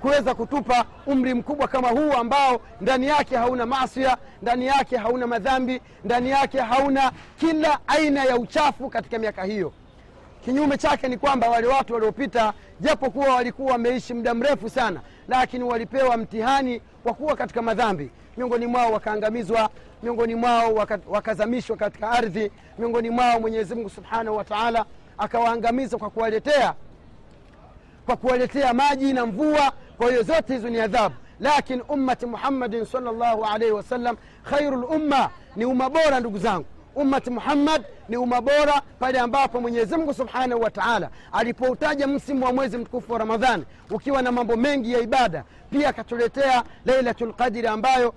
kuweza 0.00 0.34
kutupa 0.34 0.84
umri 1.06 1.34
mkubwa 1.34 1.68
kama 1.68 1.88
huu 1.88 2.12
ambao 2.12 2.60
ndani 2.80 3.06
yake 3.06 3.36
hauna 3.36 3.66
masia 3.66 4.16
ndani 4.42 4.66
yake 4.66 4.96
hauna 4.96 5.26
madhambi 5.26 5.80
ndani 6.04 6.30
yake 6.30 6.60
hauna 6.60 7.12
kila 7.40 7.78
aina 7.86 8.24
ya 8.24 8.36
uchafu 8.36 8.90
katika 8.90 9.18
miaka 9.18 9.44
hiyo. 9.44 9.72
Kinyume 10.44 10.76
chake 10.76 11.08
ni 11.08 11.16
kwamba 11.18 11.48
wale 11.48 11.66
watu 11.66 11.94
waliopita 11.94 12.52
japo 12.80 13.10
kuwa 13.10 13.34
walikuwa 13.34 13.72
wameishi 13.72 14.14
muda 14.14 14.34
mrefu 14.34 14.70
sana 14.70 15.00
lakini 15.28 15.64
walipewa 15.64 16.16
mtihani 16.16 16.82
wa 17.04 17.14
kuwa 17.14 17.36
katika 17.36 17.62
madhambi. 17.62 18.10
Miongoni 18.36 18.66
mwao 18.66 18.92
wakaangamizwa 18.92 19.70
miongoni 20.02 20.34
mwao 20.34 20.74
waka, 20.74 20.98
wakazamishwa 21.08 21.76
katika 21.76 22.10
ardhi 22.10 22.50
miongoni 22.78 23.10
mwao 23.10 23.40
mwenyezi 23.40 23.74
mungu 23.74 23.90
subhanahu 23.90 24.36
wa 24.36 24.44
taala 24.44 24.84
akawaangamiza 25.18 25.96
kwa 25.98 26.10
kuwaletea 26.10 26.74
kwa 28.06 28.16
kuwaletea 28.16 28.74
maji 28.74 29.12
na 29.12 29.26
mvua. 29.26 29.72
Kwa 29.98 30.10
hiyo 30.10 30.22
zote 30.22 30.54
hizo 30.54 30.68
ni 30.70 30.80
adhabu. 30.80 31.14
Lakini 31.40 31.82
ummati 31.88 32.26
muhammadin 32.26 32.84
salllahu 32.84 33.44
alaihi 33.44 33.72
wasallam 33.74 34.16
khairu 34.50 34.76
lumma 34.76 35.30
ni 35.56 35.64
umma 35.64 35.90
bora 35.90 36.20
ndugu 36.20 36.38
zangu 36.38 36.66
ummati 36.98 37.30
muhammad 37.30 37.82
ni 38.08 38.16
umma 38.16 38.40
bora 38.40 38.82
pale 38.98 39.18
ambapo 39.20 39.60
mwenyezi 39.60 39.96
mungu 39.96 40.14
subhanahu 40.14 40.62
wa 40.62 40.70
taala 40.70 41.10
alipoutaja 41.32 42.06
msimu 42.06 42.44
wa 42.44 42.52
mwezi 42.52 42.78
mtukufu 42.78 43.12
wa 43.12 43.18
ramadhani 43.18 43.64
ukiwa 43.90 44.22
na 44.22 44.32
mambo 44.32 44.56
mengi 44.56 44.92
ya 44.92 45.00
ibada 45.00 45.44
pia 45.70 45.88
akatuletea 45.88 46.62
lailatu 46.84 47.26
lqadiri 47.26 47.68
ambayo 47.68 48.14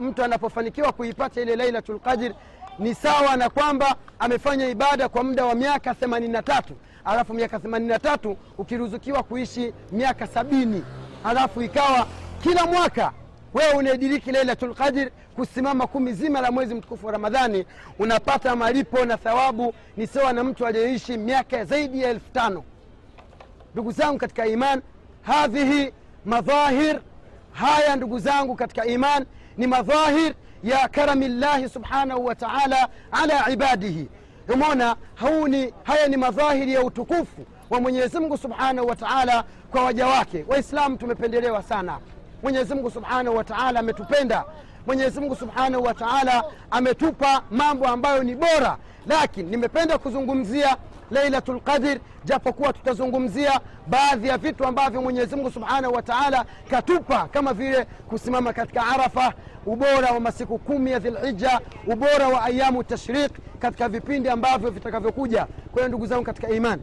mtu 0.00 0.24
anapofanikiwa 0.24 0.92
kuipata 0.92 1.40
ile 1.40 1.56
lailatu 1.56 1.92
lqadiri 1.92 2.34
ni 2.78 2.94
sawa 2.94 3.36
na 3.36 3.50
kwamba 3.50 3.94
amefanya 4.18 4.68
ibada 4.68 5.08
kwa 5.08 5.24
muda 5.24 5.44
wa 5.44 5.54
miaka 5.54 5.92
83 5.92 6.62
alafu 7.04 7.34
miaka 7.34 7.58
83 7.58 8.36
ukiruzukiwa 8.58 9.22
kuishi 9.22 9.72
miaka 9.92 10.26
sabini. 10.26 10.84
Alafu 11.24 11.62
ikawa 11.62 12.06
kila 12.42 12.66
mwaka 12.66 13.12
wewe 13.54 13.72
unaediriki 13.74 14.32
lailatul 14.32 14.74
qadr 14.74 15.10
kusimama 15.36 15.86
kumi 15.86 16.12
zima 16.12 16.40
la 16.40 16.50
mwezi 16.50 16.74
mtukufu 16.74 17.06
wa 17.06 17.12
ramadhani 17.12 17.66
unapata 17.98 18.56
malipo 18.56 19.04
na 19.04 19.16
thawabu 19.16 19.74
ni 19.96 20.06
sawa 20.06 20.32
na 20.32 20.44
mtu 20.44 20.66
aliyeishi 20.66 21.16
miaka 21.16 21.64
zaidi 21.64 22.02
ya 22.02 22.10
elfu 22.10 22.30
tano. 22.32 22.64
Ndugu 23.72 23.92
zangu 23.92 24.18
katika 24.18 24.46
iman 24.46 24.82
hadhihi 25.22 25.92
madhahir 26.24 27.00
haya 27.52 27.96
ndugu 27.96 28.18
zangu 28.18 28.54
katika 28.56 28.86
iman 28.86 29.26
ni 29.56 29.66
madhahir 29.66 30.34
ya 30.62 30.88
karami 30.88 31.28
llahi 31.28 31.68
subhanahu 31.68 32.24
wa 32.24 32.34
taala 32.34 32.88
ala 33.12 33.50
ibadihi. 33.50 34.08
Umona 34.54 34.96
hauni 35.14 35.74
haya 35.82 36.08
ni 36.08 36.16
madhahiri 36.16 36.72
ya 36.74 36.82
utukufu 36.82 37.46
wa 37.70 37.80
mwenyezi 37.80 38.18
mungu 38.18 38.36
subhanahu 38.38 38.88
wa 38.88 38.96
taala 38.96 39.44
kwa 39.70 39.84
waja 39.84 40.06
wake. 40.06 40.44
Waislamu 40.48 40.96
tumependelewa 40.96 41.62
sana 41.62 41.98
mwenyezi 42.44 42.74
mungu 42.74 42.90
subhanahu 42.90 43.36
wa 43.36 43.44
taala 43.44 43.80
ametupenda. 43.80 44.44
Mwenyezi 44.86 45.20
mungu 45.20 45.36
subhanahu 45.36 45.84
wa 45.84 45.94
taala 45.94 46.44
ametupa 46.70 47.42
mambo 47.50 47.86
ambayo 47.88 48.22
ni 48.22 48.34
bora. 48.34 48.76
Lakini 49.06 49.50
nimependa 49.50 49.98
kuzungumzia 49.98 50.76
lailatu 51.10 51.52
lqadir 51.52 51.98
japokuwa 52.24 52.72
tutazungumzia 52.72 53.60
baadhi 53.86 54.28
ya 54.28 54.38
vitu 54.38 54.66
ambavyo 54.66 55.02
mwenyezi 55.02 55.36
mungu 55.36 55.50
subhanahu 55.50 55.94
wa 55.94 56.02
taala 56.02 56.44
katupa 56.70 57.28
kama 57.28 57.52
vile 57.54 57.84
kusimama 57.84 58.52
katika 58.52 58.86
arafa 58.86 59.32
ubora 59.66 60.10
wa 60.12 60.20
masiku 60.20 60.58
kumi 60.58 60.90
ya 60.90 60.98
dhilhija 60.98 61.60
ubora 61.86 62.28
wa 62.28 62.42
ayamu 62.44 62.84
tashriq 62.84 63.32
katika 63.58 63.88
vipindi 63.88 64.28
ambavyo 64.28 64.70
vitakavyokuja. 64.70 65.44
Kwa 65.46 65.74
hiyo 65.74 65.88
ndugu 65.88 66.06
zangu 66.06 66.24
katika 66.24 66.48
imani 66.48 66.82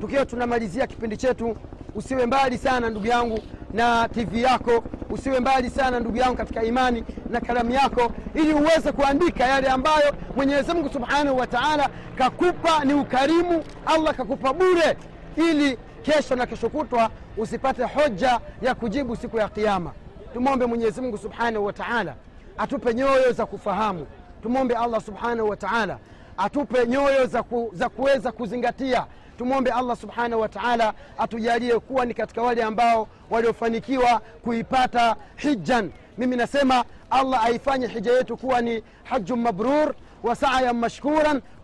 tukiwa 0.00 0.26
tunamalizia 0.26 0.86
kipindi 0.86 1.16
chetu 1.16 1.56
usiwe 1.94 2.26
mbali 2.26 2.58
sana 2.58 2.90
ndugu 2.90 3.06
yangu 3.06 3.38
na 3.72 4.08
tv 4.08 4.42
yako. 4.42 4.84
Usiwe 5.10 5.40
mbali 5.40 5.70
sana 5.70 6.00
ndugu 6.00 6.16
yangu 6.16 6.36
katika 6.36 6.62
imani 6.64 7.04
na 7.30 7.40
kalamu 7.40 7.70
yako 7.70 8.12
ili 8.34 8.52
uweze 8.54 8.92
kuandika 8.92 9.44
yale 9.44 9.68
ambayo 9.68 10.14
mwenyezi 10.36 10.72
mungu 10.72 10.88
subhanahu 10.92 11.38
wa 11.38 11.46
taala 11.46 11.88
kakupa 12.18 12.84
ni 12.84 12.94
ukarimu 12.94 13.64
allah 13.86 14.14
kakupa 14.14 14.52
bure 14.52 14.96
ili 15.36 15.78
kesho 16.02 16.36
na 16.36 16.46
kesho 16.46 16.68
kutwa 16.70 17.10
usipate 17.36 17.82
hoja 17.84 18.40
ya 18.62 18.74
kujibu 18.74 19.16
siku 19.16 19.36
ya 19.38 19.48
kiama 19.48 19.92
tumwombe 20.34 20.66
mwenyezi 20.66 21.00
mungu 21.00 21.18
subhanahu 21.18 21.64
wa 21.66 21.72
taala 21.72 22.14
atupe 22.58 22.94
nyoyo 22.94 23.32
za 23.32 23.46
kufahamu. 23.46 24.06
Tumwombe 24.42 24.74
allah 24.76 25.00
subhanahu 25.00 25.48
wa 25.48 25.56
taala 25.56 25.98
atupe 26.36 26.86
nyoyo 26.86 27.26
za 27.72 27.88
kuweza 27.88 28.32
kuzingatia 28.32 29.06
tumwombe 29.42 29.70
allah 29.70 29.96
subhanahu 29.96 30.40
wa 30.40 30.48
taala 30.48 30.94
atujalie 31.18 31.78
kuwa 31.78 32.04
ni 32.04 32.14
katika 32.14 32.42
wale 32.42 32.62
ambao 32.62 33.08
waliofanikiwa 33.30 34.20
kuipata 34.44 35.16
hijjan 35.36 35.90
mimi 36.18 36.36
nasema 36.36 36.84
allah 37.10 37.44
aifanye 37.44 37.86
hija 37.86 38.12
yetu 38.12 38.36
kuwa 38.36 38.60
ni 38.60 38.82
haju 39.04 39.36
mabrur 39.36 39.94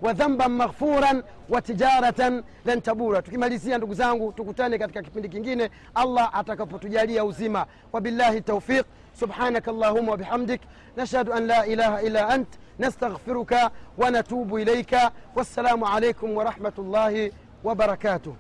wa 0.03 0.13
dhamban 0.13 0.53
maghfuran 0.53 1.23
wa 1.49 1.63
tijaratan 1.63 2.43
lan 2.65 2.81
tabura 2.83 3.23
tukimalizia 3.23 3.79
ndugu 3.79 3.95
zangu 3.95 4.33
tukutane 4.33 4.79
katika 4.79 5.03
kipindi 5.03 5.29
kingine 5.29 5.71
allah 5.95 6.31
atakapotujalia 6.33 7.25
uzima 7.25 7.67
wabillahi 7.93 8.41
taufiq 8.41 8.85
سبحانك 9.21 9.69
اللهم 9.69 10.09
وبحمدك 10.09 10.61
نشهد 10.99 11.29
أن 11.29 11.47
لا 11.47 11.67
إله 11.67 12.01
إلا 12.07 12.35
أنت 12.35 12.49
نستغفرك 12.81 13.73
ونتوب 13.99 14.57
إليك 14.57 14.97
والسلام 15.37 15.85
عليكم 15.85 16.31
ورحمة 16.31 16.73
الله 16.79 17.31
وبركاته 17.68 18.36